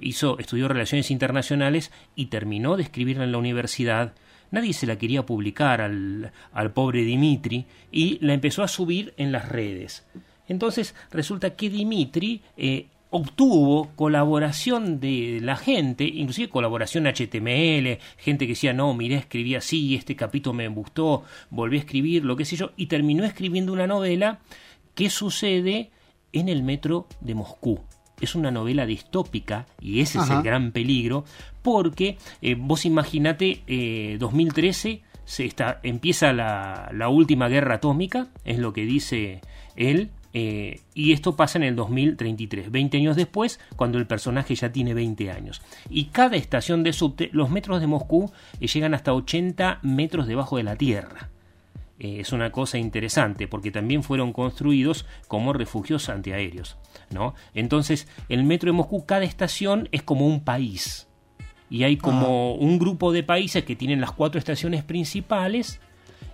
hizo, 0.00 0.38
estudió 0.38 0.68
relaciones 0.68 1.10
internacionales 1.10 1.90
y 2.14 2.26
terminó 2.26 2.76
de 2.76 2.84
escribirla 2.84 3.24
en 3.24 3.32
la 3.32 3.38
universidad. 3.38 4.14
Nadie 4.52 4.72
se 4.72 4.86
la 4.86 4.98
quería 4.98 5.26
publicar 5.26 5.80
al, 5.80 6.32
al 6.52 6.72
pobre 6.72 7.02
Dimitri 7.02 7.66
y 7.90 8.24
la 8.24 8.34
empezó 8.34 8.62
a 8.62 8.68
subir 8.68 9.14
en 9.16 9.32
las 9.32 9.48
redes. 9.48 10.06
Entonces 10.50 10.94
resulta 11.10 11.54
que 11.54 11.70
Dimitri 11.70 12.42
eh, 12.56 12.86
obtuvo 13.10 13.90
colaboración 13.96 15.00
de 15.00 15.40
la 15.42 15.56
gente, 15.56 16.04
inclusive 16.04 16.48
colaboración 16.48 17.06
HTML, 17.06 17.98
gente 18.16 18.46
que 18.46 18.52
decía, 18.52 18.72
no, 18.72 18.94
miré, 18.94 19.16
escribí 19.16 19.56
así, 19.56 19.96
este 19.96 20.16
capítulo 20.16 20.54
me 20.54 20.68
gustó, 20.68 21.24
volví 21.50 21.76
a 21.76 21.80
escribir, 21.80 22.24
lo 22.24 22.36
que 22.36 22.44
sé 22.44 22.56
yo, 22.56 22.70
y 22.76 22.86
terminó 22.86 23.24
escribiendo 23.24 23.72
una 23.72 23.86
novela 23.86 24.40
que 24.94 25.10
sucede 25.10 25.90
en 26.32 26.48
el 26.48 26.62
metro 26.62 27.06
de 27.20 27.34
Moscú. 27.34 27.80
Es 28.20 28.34
una 28.34 28.50
novela 28.50 28.86
distópica 28.86 29.66
y 29.80 30.00
ese 30.00 30.18
es 30.18 30.28
el 30.28 30.42
gran 30.42 30.72
peligro, 30.72 31.24
porque 31.62 32.18
eh, 32.42 32.54
vos 32.54 32.84
imaginate, 32.84 33.62
eh, 33.66 34.18
2013 34.20 35.02
se 35.24 35.46
está, 35.46 35.80
empieza 35.82 36.32
la, 36.32 36.90
la 36.92 37.08
última 37.08 37.48
guerra 37.48 37.76
atómica, 37.76 38.28
es 38.44 38.58
lo 38.58 38.72
que 38.72 38.84
dice 38.84 39.40
él, 39.74 40.10
eh, 40.32 40.80
y 40.94 41.12
esto 41.12 41.34
pasa 41.36 41.58
en 41.58 41.64
el 41.64 41.76
2033, 41.76 42.70
20 42.70 42.96
años 42.96 43.16
después, 43.16 43.60
cuando 43.76 43.98
el 43.98 44.06
personaje 44.06 44.54
ya 44.54 44.70
tiene 44.70 44.94
20 44.94 45.30
años. 45.30 45.62
Y 45.88 46.06
cada 46.06 46.36
estación 46.36 46.82
de 46.82 46.92
subte, 46.92 47.30
los 47.32 47.50
metros 47.50 47.80
de 47.80 47.86
Moscú 47.86 48.30
eh, 48.60 48.66
llegan 48.66 48.94
hasta 48.94 49.12
80 49.12 49.80
metros 49.82 50.26
debajo 50.26 50.56
de 50.56 50.62
la 50.62 50.76
Tierra. 50.76 51.30
Eh, 51.98 52.20
es 52.20 52.32
una 52.32 52.50
cosa 52.50 52.78
interesante 52.78 53.46
porque 53.46 53.70
también 53.70 54.02
fueron 54.02 54.32
construidos 54.32 55.04
como 55.28 55.52
refugios 55.52 56.08
antiaéreos. 56.08 56.76
¿no? 57.10 57.34
Entonces, 57.54 58.08
el 58.28 58.44
metro 58.44 58.68
de 58.68 58.76
Moscú, 58.76 59.04
cada 59.04 59.24
estación 59.24 59.88
es 59.92 60.02
como 60.02 60.26
un 60.26 60.44
país. 60.44 61.08
Y 61.68 61.84
hay 61.84 61.96
como 61.96 62.54
un 62.54 62.80
grupo 62.80 63.12
de 63.12 63.22
países 63.22 63.64
que 63.64 63.76
tienen 63.76 64.00
las 64.00 64.10
cuatro 64.10 64.40
estaciones 64.40 64.82
principales 64.82 65.80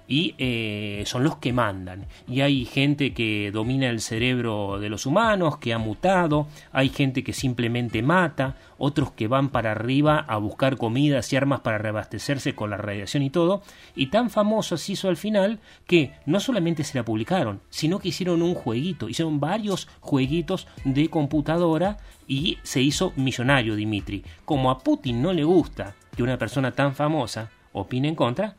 y 0.09 0.35
eh, 0.39 1.03
son 1.07 1.25
los 1.25 1.37
que 1.37 1.53
mandan. 1.53 2.07
Y 2.29 2.41
hay 2.41 2.65
gente 2.65 3.13
que 3.13 3.51
domina 3.53 3.89
el 3.89 4.01
cerebro 4.01 4.79
de 4.79 4.89
los 4.89 5.07
humanos, 5.07 5.59
que 5.59 5.73
ha 5.73 5.79
mutado, 5.79 6.47
hay 6.73 6.89
gente 6.89 7.25
que 7.25 7.33
simplemente 7.33 8.03
mata, 8.03 8.57
otros 8.79 9.13
que 9.13 9.29
van 9.29 9.49
para 9.49 9.73
arriba 9.73 10.19
a 10.29 10.37
buscar 10.37 10.77
comidas 10.77 11.33
y 11.33 11.37
armas 11.37 11.61
para 11.61 11.79
reabastecerse 11.79 12.55
con 12.55 12.71
la 12.71 12.77
radiación 12.77 13.23
y 13.23 13.31
todo. 13.31 13.63
Y 13.95 14.07
tan 14.07 14.31
famoso 14.31 14.77
se 14.77 14.93
hizo 14.93 15.09
al 15.09 15.17
final 15.17 15.59
que 15.87 16.13
no 16.27 16.41
solamente 16.41 16.85
se 16.85 16.99
la 16.99 17.05
publicaron, 17.05 17.61
sino 17.71 17.99
que 17.99 18.09
hicieron 18.09 18.43
un 18.43 18.55
jueguito, 18.55 19.09
hicieron 19.09 19.41
varios 19.41 19.89
jueguitos 20.01 20.67
de 20.85 21.09
computadora 21.09 21.99
y 22.29 22.59
se 22.63 22.83
hizo 22.83 23.13
millonario 23.17 23.75
Dimitri. 23.77 24.25
Como 24.45 24.71
a 24.71 24.79
Putin 24.79 25.23
no 25.23 25.33
le 25.33 25.45
gusta 25.45 25.95
que 26.15 26.23
una 26.23 26.39
persona 26.39 26.73
tan 26.73 26.95
famosa 26.95 27.51
opine 27.73 28.09
en 28.09 28.15
contra, 28.15 28.57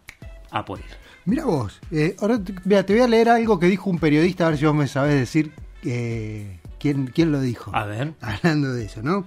a 0.51 0.65
por 0.65 0.79
él. 0.79 0.85
Mira 1.25 1.45
vos, 1.45 1.81
eh, 1.91 2.15
ahora 2.19 2.41
te, 2.41 2.53
mira, 2.63 2.85
te 2.85 2.93
voy 2.93 3.01
a 3.01 3.07
leer 3.07 3.29
algo 3.29 3.59
que 3.59 3.67
dijo 3.67 3.89
un 3.89 3.99
periodista, 3.99 4.47
a 4.47 4.49
ver 4.49 4.59
si 4.59 4.65
vos 4.65 4.75
me 4.75 4.87
sabés 4.87 5.15
decir 5.15 5.51
eh, 5.83 6.59
quién, 6.79 7.07
quién 7.07 7.31
lo 7.31 7.41
dijo. 7.41 7.71
A 7.75 7.85
ver. 7.85 8.13
Hablando 8.21 8.73
de 8.73 8.85
eso, 8.85 9.01
¿no? 9.01 9.25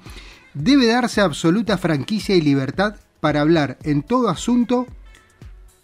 Debe 0.55 0.87
darse 0.87 1.21
absoluta 1.21 1.79
franquicia 1.79 2.35
y 2.35 2.41
libertad 2.41 2.97
para 3.21 3.43
hablar 3.43 3.79
en 3.83 4.03
todo 4.03 4.29
asunto. 4.29 4.87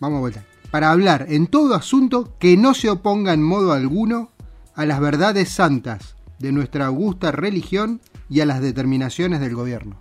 Vamos 0.00 0.16
a 0.16 0.20
vuelta. 0.20 0.44
Para 0.70 0.90
hablar 0.90 1.26
en 1.28 1.46
todo 1.46 1.74
asunto 1.74 2.34
que 2.38 2.56
no 2.56 2.74
se 2.74 2.90
oponga 2.90 3.32
en 3.32 3.42
modo 3.42 3.72
alguno 3.72 4.30
a 4.74 4.84
las 4.84 5.00
verdades 5.00 5.50
santas 5.50 6.16
de 6.38 6.52
nuestra 6.52 6.86
augusta 6.86 7.30
religión 7.32 8.00
y 8.28 8.40
a 8.40 8.46
las 8.46 8.60
determinaciones 8.60 9.40
del 9.40 9.54
gobierno. 9.54 9.98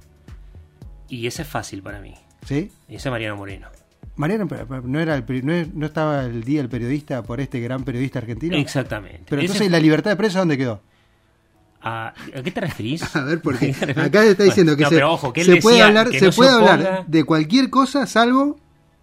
Y 1.08 1.28
ese 1.28 1.44
es 1.44 1.48
fácil 1.48 1.82
para 1.82 2.02
mí. 2.02 2.16
¿Sí? 2.46 2.72
Ese 2.88 3.10
es 3.10 3.12
Mariano 3.12 3.38
Moreno. 3.38 3.68
Mariano, 4.16 4.48
¿no, 4.84 5.00
era 5.00 5.16
el, 5.16 5.46
no, 5.46 5.54
no 5.74 5.86
estaba 5.86 6.24
el 6.24 6.44
día 6.44 6.62
del 6.62 6.70
periodista 6.70 7.22
por 7.24 7.42
este 7.42 7.60
gran 7.60 7.84
periodista 7.84 8.20
argentino? 8.20 8.56
Exactamente. 8.56 9.26
Pero 9.30 9.42
entonces, 9.42 9.70
¿la 9.70 9.80
libertad 9.80 10.12
de 10.12 10.16
prensa 10.16 10.40
dónde 10.40 10.58
quedó? 10.58 10.82
¿A, 11.82 12.08
¿a 12.08 12.42
qué 12.42 12.52
te 12.52 12.62
referís? 12.62 13.04
A 13.16 13.24
ver, 13.24 13.42
porque 13.42 13.76
¿A 13.96 14.04
acá 14.06 14.24
está 14.24 14.44
diciendo 14.44 14.76
que 14.76 14.84
No, 14.84 14.90
se, 14.90 14.96
pero 14.96 15.12
ojo, 15.14 15.34
que 15.34 15.42
él 15.42 15.48
se 15.48 15.56
puede 15.58 15.82
hablar, 15.82 16.10
que 16.10 16.20
se 16.20 16.26
no 16.28 16.32
puede 16.32 16.54
oponga, 16.54 16.74
hablar 16.74 17.06
de 17.08 17.24
cualquier 17.26 17.70
cosa 17.70 18.08
salvo 18.08 18.58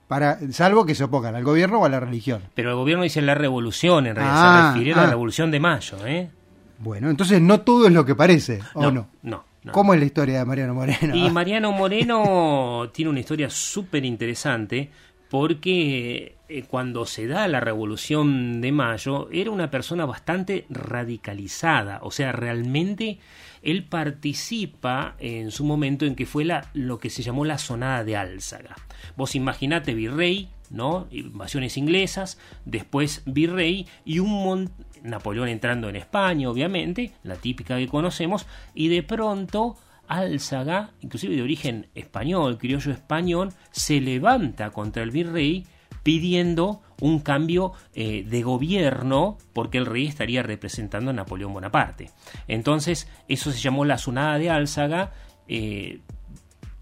para 0.08 0.38
salvo 0.50 0.84
que 0.84 0.94
se 0.94 1.04
opongan 1.04 1.34
al 1.34 1.44
gobierno 1.44 1.78
o 1.78 1.84
a 1.84 1.88
la 1.88 2.00
religión. 2.00 2.42
Pero 2.54 2.70
el 2.70 2.76
gobierno 2.76 3.04
dice 3.04 3.22
la 3.22 3.34
revolución, 3.34 4.06
en 4.06 4.16
realidad 4.16 4.36
Ah, 4.36 4.62
se 4.66 4.72
refirió 4.72 4.96
a 4.96 4.98
ah. 4.98 5.04
la 5.04 5.10
revolución 5.10 5.50
de 5.50 5.60
mayo, 5.60 6.06
¿eh? 6.06 6.30
Bueno, 6.78 7.08
entonces 7.10 7.40
no 7.40 7.60
todo 7.60 7.86
es 7.86 7.92
lo 7.92 8.04
que 8.04 8.14
parece, 8.14 8.60
¿o 8.74 8.82
no? 8.82 8.90
no. 8.90 9.08
no. 9.22 9.51
¿Cómo 9.70 9.94
es 9.94 10.00
la 10.00 10.06
historia 10.06 10.38
de 10.40 10.44
Mariano 10.44 10.74
Moreno? 10.74 11.14
Y 11.14 11.30
Mariano 11.30 11.70
Moreno 11.72 12.90
tiene 12.92 13.10
una 13.10 13.20
historia 13.20 13.48
súper 13.48 14.04
interesante 14.04 14.90
porque 15.30 16.36
eh, 16.48 16.64
cuando 16.68 17.06
se 17.06 17.26
da 17.26 17.48
la 17.48 17.60
revolución 17.60 18.60
de 18.60 18.70
mayo 18.72 19.30
era 19.32 19.50
una 19.50 19.70
persona 19.70 20.04
bastante 20.04 20.66
radicalizada, 20.68 22.00
o 22.02 22.10
sea, 22.10 22.32
realmente 22.32 23.18
él 23.62 23.84
participa 23.84 25.16
en 25.18 25.50
su 25.50 25.64
momento 25.64 26.04
en 26.04 26.16
que 26.16 26.26
fue 26.26 26.44
la, 26.44 26.68
lo 26.74 26.98
que 26.98 27.08
se 27.08 27.22
llamó 27.22 27.46
la 27.46 27.56
sonada 27.56 28.04
de 28.04 28.16
Álzaga. 28.16 28.76
Vos 29.16 29.34
imaginate 29.34 29.94
virrey, 29.94 30.50
¿no? 30.68 31.06
Invasiones 31.10 31.78
inglesas, 31.78 32.36
después 32.66 33.22
virrey 33.24 33.86
y 34.04 34.18
un 34.18 34.30
montón... 34.30 34.91
Napoleón 35.02 35.48
entrando 35.48 35.88
en 35.88 35.96
España, 35.96 36.48
obviamente, 36.48 37.12
la 37.22 37.36
típica 37.36 37.76
que 37.76 37.88
conocemos, 37.88 38.46
y 38.74 38.88
de 38.88 39.02
pronto 39.02 39.76
Álzaga, 40.08 40.90
inclusive 41.00 41.36
de 41.36 41.42
origen 41.42 41.88
español, 41.94 42.58
criollo 42.58 42.92
español, 42.92 43.52
se 43.70 44.00
levanta 44.00 44.70
contra 44.70 45.02
el 45.02 45.10
virrey 45.10 45.66
pidiendo 46.02 46.82
un 47.00 47.20
cambio 47.20 47.72
eh, 47.94 48.24
de 48.24 48.42
gobierno 48.42 49.38
porque 49.52 49.78
el 49.78 49.86
rey 49.86 50.06
estaría 50.06 50.42
representando 50.42 51.10
a 51.10 51.14
Napoleón 51.14 51.52
Bonaparte. 51.52 52.10
Entonces, 52.48 53.08
eso 53.28 53.52
se 53.52 53.58
llamó 53.58 53.84
la 53.84 53.98
Sunada 53.98 54.38
de 54.38 54.50
Álzaga. 54.50 55.12
Eh, 55.48 56.00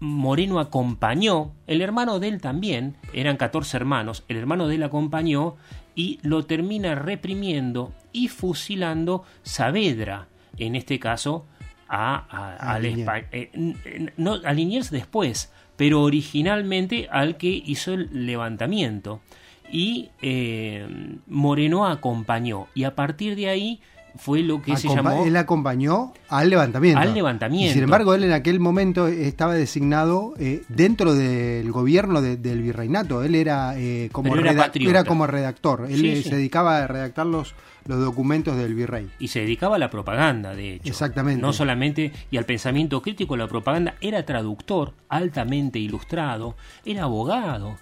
Moreno 0.01 0.59
acompañó, 0.59 1.53
el 1.67 1.79
hermano 1.79 2.19
de 2.19 2.27
él 2.27 2.41
también, 2.41 2.97
eran 3.13 3.37
14 3.37 3.77
hermanos, 3.77 4.25
el 4.27 4.37
hermano 4.37 4.67
de 4.67 4.75
él 4.75 4.83
acompañó 4.83 5.57
y 5.93 6.17
lo 6.23 6.43
termina 6.45 6.95
reprimiendo 6.95 7.93
y 8.11 8.27
fusilando 8.27 9.23
Saavedra, 9.43 10.27
en 10.57 10.75
este 10.75 10.99
caso 10.99 11.45
a, 11.87 12.55
al 12.57 12.85
eh, 12.85 14.11
no, 14.17 14.39
a 14.43 14.53
Liniers 14.53 14.89
después, 14.89 15.53
pero 15.75 16.01
originalmente 16.01 17.07
al 17.11 17.37
que 17.37 17.49
hizo 17.49 17.93
el 17.93 18.25
levantamiento. 18.25 19.21
Y 19.71 20.09
eh, 20.21 20.87
Moreno 21.27 21.85
acompañó, 21.85 22.67
y 22.73 22.85
a 22.85 22.95
partir 22.95 23.35
de 23.35 23.49
ahí 23.49 23.81
fue 24.15 24.41
lo 24.41 24.61
que 24.61 24.75
se 24.77 24.87
llamó... 24.87 25.25
Él 25.25 25.35
acompañó 25.37 26.13
al 26.29 26.49
levantamiento. 26.49 26.99
Al 26.99 27.13
levantamiento. 27.13 27.73
sin 27.73 27.83
embargo, 27.83 28.13
él 28.13 28.23
en 28.23 28.31
aquel 28.31 28.59
momento 28.59 29.07
estaba 29.07 29.53
designado 29.53 30.33
eh, 30.39 30.63
dentro 30.69 31.13
del 31.13 31.71
gobierno 31.71 32.21
del 32.21 32.61
virreinato. 32.61 33.23
Él 33.23 33.35
era, 33.35 33.75
como, 34.11 34.35
era, 34.35 35.03
como 35.03 35.27
redactor. 35.27 35.87
Él 35.89 36.23
se 36.23 36.35
dedicaba 36.35 36.83
a 36.83 36.87
redactar 36.87 37.25
los, 37.25 37.55
los 37.85 37.99
documentos 37.99 38.57
del 38.57 38.75
virrey. 38.75 39.09
Y 39.19 39.29
se 39.29 39.41
dedicaba 39.41 39.75
a 39.75 39.79
la 39.79 39.89
propaganda, 39.89 40.55
de 40.55 40.75
hecho. 40.75 40.89
Exactamente. 40.89 41.41
No 41.41 41.53
solamente, 41.53 42.11
y 42.29 42.37
al 42.37 42.45
pensamiento 42.45 43.01
crítico, 43.01 43.35
la 43.37 43.47
propaganda, 43.47 43.95
era 44.01 44.25
traductor, 44.25 44.93
altamente 45.09 45.79
ilustrado, 45.79 46.55
era 46.85 47.03
abogado. 47.03 47.77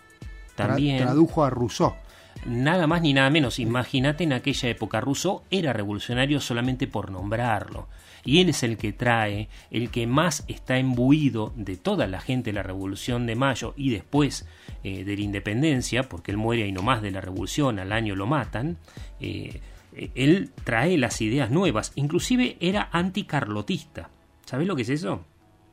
También. 0.56 0.98
tradujo 0.98 1.44
a 1.44 1.50
Rousseau. 1.50 1.96
Nada 2.46 2.88
más 2.88 3.02
ni 3.02 3.14
nada 3.14 3.30
menos. 3.30 3.60
Imagínate 3.60 4.24
en 4.24 4.34
aquella 4.34 4.70
época, 4.70 5.02
Rousseau 5.02 5.44
era 5.52 5.74
revolucionario 5.74 6.40
solamente 6.40 6.88
por 6.88 7.12
nombrarlo. 7.12 7.88
Y 8.26 8.42
él 8.42 8.50
es 8.50 8.64
el 8.64 8.78
que 8.78 8.94
trae, 8.94 9.50
el 9.72 9.90
que 9.90 10.08
más 10.08 10.44
está 10.48 10.78
imbuido 10.78 11.54
de 11.56 11.78
toda 11.78 12.08
la 12.08 12.20
gente 12.20 12.50
de 12.50 12.56
la 12.56 12.64
Revolución 12.64 13.26
de 13.26 13.36
Mayo 13.36 13.74
y 13.78 13.92
después 13.92 14.46
eh, 14.84 15.04
de 15.04 15.16
la 15.16 15.22
Independencia, 15.22 16.04
porque 16.04 16.32
él 16.32 16.38
muere 16.38 16.64
ahí 16.64 16.72
nomás 16.72 17.02
de 17.02 17.12
la 17.12 17.22
Revolución, 17.22 17.80
al 17.80 17.92
año 17.92 18.16
lo 18.16 18.28
matan. 18.28 18.78
Eh, 19.20 19.62
eh, 19.94 20.12
él 20.16 20.52
trae 20.64 20.98
las 20.98 21.22
ideas 21.22 21.50
nuevas, 21.50 21.92
inclusive 21.96 22.58
era 22.60 22.90
anticarlotista. 22.92 24.10
¿Sabes 24.46 24.68
lo 24.68 24.76
que 24.76 24.82
es 24.82 24.90
eso? 24.90 25.24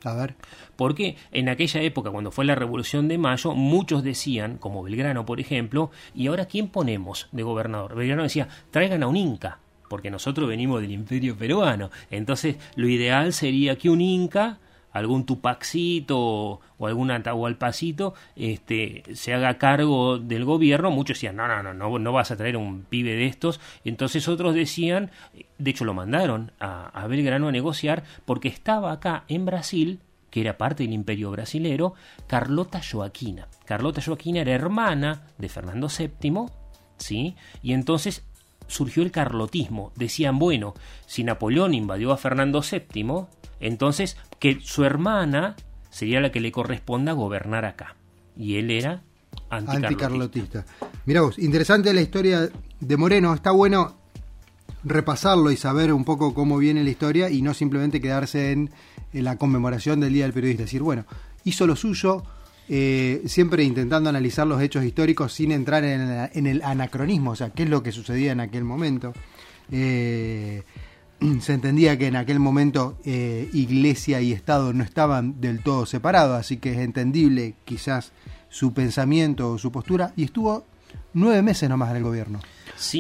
A 0.05 0.15
ver. 0.15 0.35
Porque 0.77 1.17
en 1.33 1.49
aquella 1.49 1.81
época, 1.83 2.11
cuando 2.11 2.31
fue 2.31 2.45
la 2.45 2.55
Revolución 2.55 3.09
de 3.09 3.19
Mayo, 3.19 3.55
muchos 3.55 4.03
decían, 4.03 4.59
como 4.59 4.83
Belgrano, 4.83 5.25
por 5.25 5.41
ejemplo, 5.41 5.91
¿y 6.15 6.27
ahora 6.27 6.47
quién 6.47 6.69
ponemos 6.69 7.29
de 7.33 7.43
gobernador? 7.43 7.95
Belgrano 7.95 8.23
decía, 8.23 8.49
traigan 8.71 9.03
a 9.03 9.09
un 9.09 9.17
inca, 9.17 9.59
porque 9.89 10.11
nosotros 10.11 10.49
venimos 10.49 10.81
del 10.81 10.93
imperio 10.93 11.37
peruano. 11.37 11.91
Entonces, 12.11 12.57
lo 12.77 12.89
ideal 12.89 13.33
sería 13.33 13.77
que 13.77 13.91
un 13.91 14.01
inca 14.01 14.59
algún 14.99 15.27
Tupacito 15.27 16.61
o 16.79 16.87
algún 16.87 17.11
Atahualpacito 17.11 18.15
este, 18.35 19.03
se 19.15 19.35
haga 19.35 19.59
cargo 19.59 20.19
del 20.19 20.45
gobierno, 20.45 20.91
muchos 20.91 21.17
decían, 21.17 21.37
no, 21.37 21.49
no, 21.49 21.75
no, 21.75 21.99
no, 21.99 22.13
vas 22.13 22.31
a 22.31 22.37
traer 22.37 22.57
un 22.57 22.83
pibe 22.83 23.15
de 23.15 23.27
estos. 23.27 23.61
Entonces 23.85 24.29
otros 24.29 24.55
decían, 24.55 25.11
de 25.59 25.71
hecho 25.71 25.85
lo 25.85 25.95
mandaron 25.95 26.53
a, 26.61 26.89
a 26.89 27.07
Belgrano 27.07 27.49
a 27.49 27.53
negociar 27.53 28.05
porque 28.25 28.49
estaba 28.49 28.93
acá 28.93 29.25
en 29.29 29.45
Brasil 29.45 30.01
que 30.31 30.43
era 30.43 30.59
parte 30.59 30.83
del 30.83 30.93
imperio 30.93 31.31
brasilero, 31.31 31.95
Carlota 32.27 32.83
Joaquina. 32.83 33.49
Carlota 33.65 34.03
Joaquina 34.05 34.43
era 34.43 34.53
hermana 34.53 35.23
de 35.39 35.49
Fernando 35.49 35.89
VII, 35.89 36.47
¿sí? 36.99 37.37
Y 37.63 37.73
entonces 37.73 38.23
surgió 38.67 39.03
el 39.03 39.11
carlotismo. 39.11 39.93
Decían, 39.97 40.39
bueno, 40.39 40.75
si 41.07 41.25
Napoleón 41.25 41.75
invadió 41.75 42.13
a 42.13 42.17
Fernando 42.17 42.61
VII, 42.61 43.27
entonces 43.61 44.17
que 44.39 44.59
su 44.61 44.85
hermana 44.85 45.57
sería 45.91 46.21
la 46.21 46.31
que 46.31 46.41
le 46.41 46.53
corresponda 46.53 47.13
gobernar 47.13 47.65
acá. 47.65 47.97
Y 48.37 48.57
él 48.57 48.71
era 48.71 49.03
anticarlotista. 49.49 50.67
Mira 51.07 51.23
vos, 51.23 51.39
interesante 51.39 51.93
la 51.95 52.03
historia 52.03 52.51
de 52.81 52.97
Moreno. 52.97 53.33
Está 53.33 53.51
bueno 53.51 53.97
repasarlo 54.85 55.51
y 55.51 55.57
saber 55.57 55.93
un 55.93 56.05
poco 56.05 56.35
cómo 56.35 56.59
viene 56.59 56.85
la 56.85 56.91
historia 56.91 57.31
y 57.31 57.43
no 57.43 57.55
simplemente 57.55 58.01
quedarse 58.01 58.53
en, 58.53 58.71
la 59.13 59.37
conmemoración 59.37 60.01
del 60.01 60.13
Día 60.13 60.25
del 60.25 60.35
Periodista. 60.35 60.65
Es 60.65 60.69
decir, 60.69 60.83
bueno, 60.83 61.07
hizo 61.45 61.67
lo 61.67 61.75
suyo, 61.75 62.23
eh, 62.69 63.23
siempre 63.25 63.65
intentando 63.65 64.11
analizar 64.11 64.47
los 64.47 64.61
hechos 64.61 64.85
históricos 64.85 65.33
sin 65.33 65.53
entrar 65.53 65.85
en, 65.85 66.47
el 66.47 66.63
anacronismo, 66.63 67.31
o 67.31 67.37
sea, 67.37 67.51
qué 67.51 67.63
es 67.63 67.71
lo 67.71 67.83
que 67.83 67.93
sucedía 67.93 68.33
en 68.33 68.41
aquel 68.41 68.65
momento. 68.65 69.15
Eh, 69.73 70.63
se 71.41 71.55
entendía 71.55 71.99
que 71.99 72.07
en 72.07 72.17
aquel 72.17 72.39
momento 72.39 72.99
eh, 73.05 73.49
iglesia 73.53 74.21
y 74.21 74.33
Estado 74.33 74.73
no 74.73 74.85
estaban 74.85 75.41
del 75.41 75.63
todo 75.63 75.87
separados, 75.87 76.39
así 76.39 76.59
que 76.59 76.73
es 76.73 76.79
entendible 76.79 77.55
quizás 77.65 78.13
su 78.49 78.73
pensamiento 78.73 79.53
o 79.53 79.59
su 79.59 79.73
postura, 79.73 80.13
y 80.17 80.25
estuvo 80.25 80.67
nueve 81.15 81.43
meses 81.43 81.69
nomás 81.69 81.91
en 81.91 81.97
el 81.97 82.03
gobierno. 82.03 82.41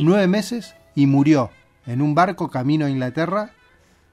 Nueve 0.02 0.26
meses 0.26 0.74
y 0.94 1.06
murió 1.06 1.50
en 1.86 2.02
un 2.02 2.14
barco 2.14 2.50
camino 2.50 2.86
a 2.86 2.90
Inglaterra 2.90 3.52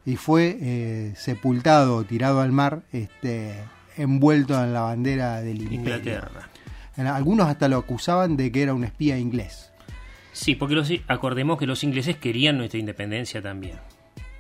y 0.06 0.16
fue 0.18 0.58
eh, 0.60 1.14
sepultado, 1.16 2.04
tirado 2.04 2.42
al 2.42 2.52
mar, 2.52 2.84
este, 2.92 3.56
envuelto 3.98 4.62
en 4.62 4.74
la 4.74 4.82
bandera 4.82 5.42
del 5.42 5.72
Inglaterra. 5.72 6.50
Algunos 6.96 7.48
hasta 7.48 7.68
lo 7.68 7.78
acusaban 7.78 8.38
de 8.38 8.52
que 8.52 8.62
era 8.62 8.74
un 8.74 8.84
espía 8.84 9.18
inglés. 9.18 9.72
Sí, 10.32 10.56
porque 10.56 10.76
los, 10.76 10.92
acordemos 11.08 11.58
que 11.58 11.66
los 11.66 11.84
ingleses 11.84 12.18
querían 12.18 12.58
nuestra 12.58 12.80
independencia 12.80 13.42
también. 13.42 13.78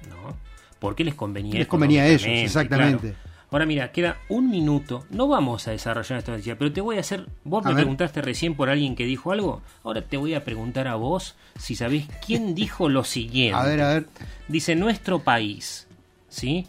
¿No? 0.09 0.37
Porque 0.79 1.03
les 1.03 1.15
convenía. 1.15 1.55
Les 1.55 1.67
convenía 1.67 2.03
a 2.03 2.07
ellos, 2.07 2.25
exactamente. 2.25 3.15
Ahora 3.53 3.67
mira, 3.67 3.91
queda 3.91 4.17
un 4.29 4.49
minuto. 4.49 5.05
No 5.11 5.27
vamos 5.27 5.67
a 5.67 5.71
desarrollar 5.71 6.17
esta 6.17 6.31
noticia, 6.31 6.57
pero 6.57 6.73
te 6.73 6.81
voy 6.81 6.97
a 6.97 7.01
hacer. 7.01 7.27
Vos 7.43 7.63
me 7.63 7.75
preguntaste 7.75 8.19
recién 8.23 8.55
por 8.55 8.67
alguien 8.67 8.95
que 8.95 9.05
dijo 9.05 9.31
algo. 9.31 9.61
Ahora 9.83 10.01
te 10.01 10.17
voy 10.17 10.33
a 10.33 10.43
preguntar 10.43 10.87
a 10.87 10.95
vos 10.95 11.35
si 11.59 11.75
sabés 11.75 12.07
quién 12.25 12.55
dijo 12.55 12.89
lo 12.89 13.03
siguiente. 13.03 13.55
A 13.55 13.63
ver, 13.63 13.81
a 13.81 13.89
ver. 13.89 14.07
Dice: 14.47 14.75
Nuestro 14.75 15.19
país, 15.19 15.87
¿sí? 16.29 16.65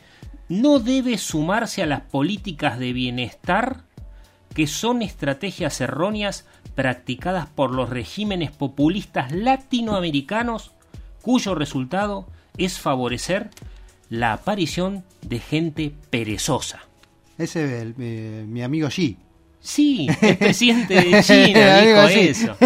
No 0.50 0.78
debe 0.78 1.16
sumarse 1.16 1.82
a 1.82 1.86
las 1.86 2.02
políticas 2.02 2.78
de 2.78 2.92
bienestar 2.92 3.84
que 4.54 4.66
son 4.66 5.00
estrategias 5.00 5.80
erróneas 5.80 6.46
practicadas 6.74 7.46
por 7.48 7.72
los 7.74 7.88
regímenes 7.88 8.50
populistas 8.50 9.32
latinoamericanos 9.32 10.72
cuyo 11.22 11.54
resultado 11.54 12.28
es 12.56 12.78
favorecer 12.78 13.50
la 14.08 14.32
aparición 14.32 15.04
de 15.22 15.40
gente 15.40 15.92
perezosa. 16.10 16.80
Ese 17.38 17.82
es 17.82 17.96
mi 17.98 18.62
amigo 18.62 18.88
Xi. 18.88 19.16
Sí, 19.64 20.06
el 20.20 20.36
presidente 20.36 20.94
de 21.00 21.22
China 21.22 21.80
dijo 21.80 22.02
eso. 22.08 22.56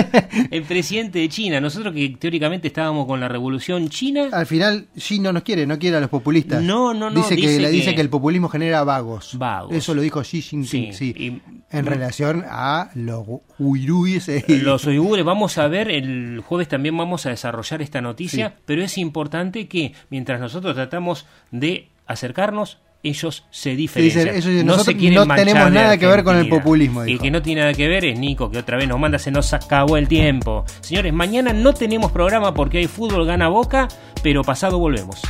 El 0.51 0.65
presidente 0.65 1.21
de 1.21 1.29
China. 1.29 1.61
Nosotros 1.61 1.95
que 1.95 2.17
teóricamente 2.19 2.67
estábamos 2.67 3.07
con 3.07 3.21
la 3.21 3.29
revolución 3.29 3.89
china. 3.89 4.31
Al 4.33 4.47
final, 4.47 4.89
Xi 4.97 5.21
no 5.21 5.33
nos 5.33 5.45
quiere, 5.45 5.65
no 5.65 5.79
quiere 5.79 5.99
a 5.99 6.01
los 6.01 6.11
populistas. 6.11 6.61
No, 6.61 6.93
no, 6.93 7.09
no. 7.09 7.21
Dice, 7.21 7.37
que, 7.37 7.69
dice 7.69 7.95
que 7.95 8.01
el 8.01 8.11
populismo 8.11 8.49
genera 8.49 8.83
vagos. 8.83 9.39
Vagos. 9.39 9.73
Eso 9.73 9.95
lo 9.95 10.03
dijo 10.03 10.21
Xi 10.23 10.43
Jinping, 10.43 10.93
sí. 10.93 11.41
en 11.71 11.87
relación 11.87 12.45
a 12.49 12.91
los 12.95 13.25
uigures. 13.61 14.29
Los 14.49 14.85
uigures. 14.85 15.25
Vamos 15.25 15.57
a 15.57 15.69
ver, 15.69 15.93
el 15.93 16.41
jueves 16.41 16.67
también 16.67 16.97
vamos 16.97 17.27
a 17.27 17.31
desarrollar 17.31 17.81
esta 17.81 18.01
noticia, 18.01 18.57
pero 18.65 18.83
es 18.83 18.99
importante 18.99 19.69
que 19.69 19.93
mientras 20.11 20.41
nosotros 20.41 20.75
tratamos 20.75 21.27
de 21.53 21.91
acercarnos 22.07 22.79
ellos 23.03 23.45
se 23.51 23.77
diferencian. 23.77 24.67
no 24.67 24.79
se 24.79 24.97
quieren 24.97 25.27
no 25.29 25.35
tenemos 25.35 25.71
nada 25.71 25.97
que 25.97 26.07
ver 26.07 26.25
con 26.25 26.37
el 26.37 26.49
populismo. 26.49 27.07
Y 27.07 27.13
el 27.13 27.19
que 27.21 27.31
no 27.31 27.43
tiene 27.43 27.61
nada 27.63 27.75
que 27.75 27.89
ver 27.89 28.05
es 28.05 28.19
Nico, 28.19 28.51
que 28.51 28.59
otra 28.59 28.77
vez 28.77 28.89
nos 28.89 28.99
manda, 28.99 29.19
se 29.19 29.31
nos 29.31 29.53
acabó 29.53 29.97
el 29.97 30.09
tiempo. 30.09 30.65
Señores, 30.81 31.13
mañana 31.13 31.53
no 31.53 31.73
tenemos 31.75 32.13
programa 32.13 32.55
porque 32.55 32.79
hay 32.79 32.87
fútbol, 32.87 33.27
gana 33.27 33.49
boca, 33.49 33.89
pero 34.23 34.43
pasado 34.43 34.79
volvemos. 34.79 35.23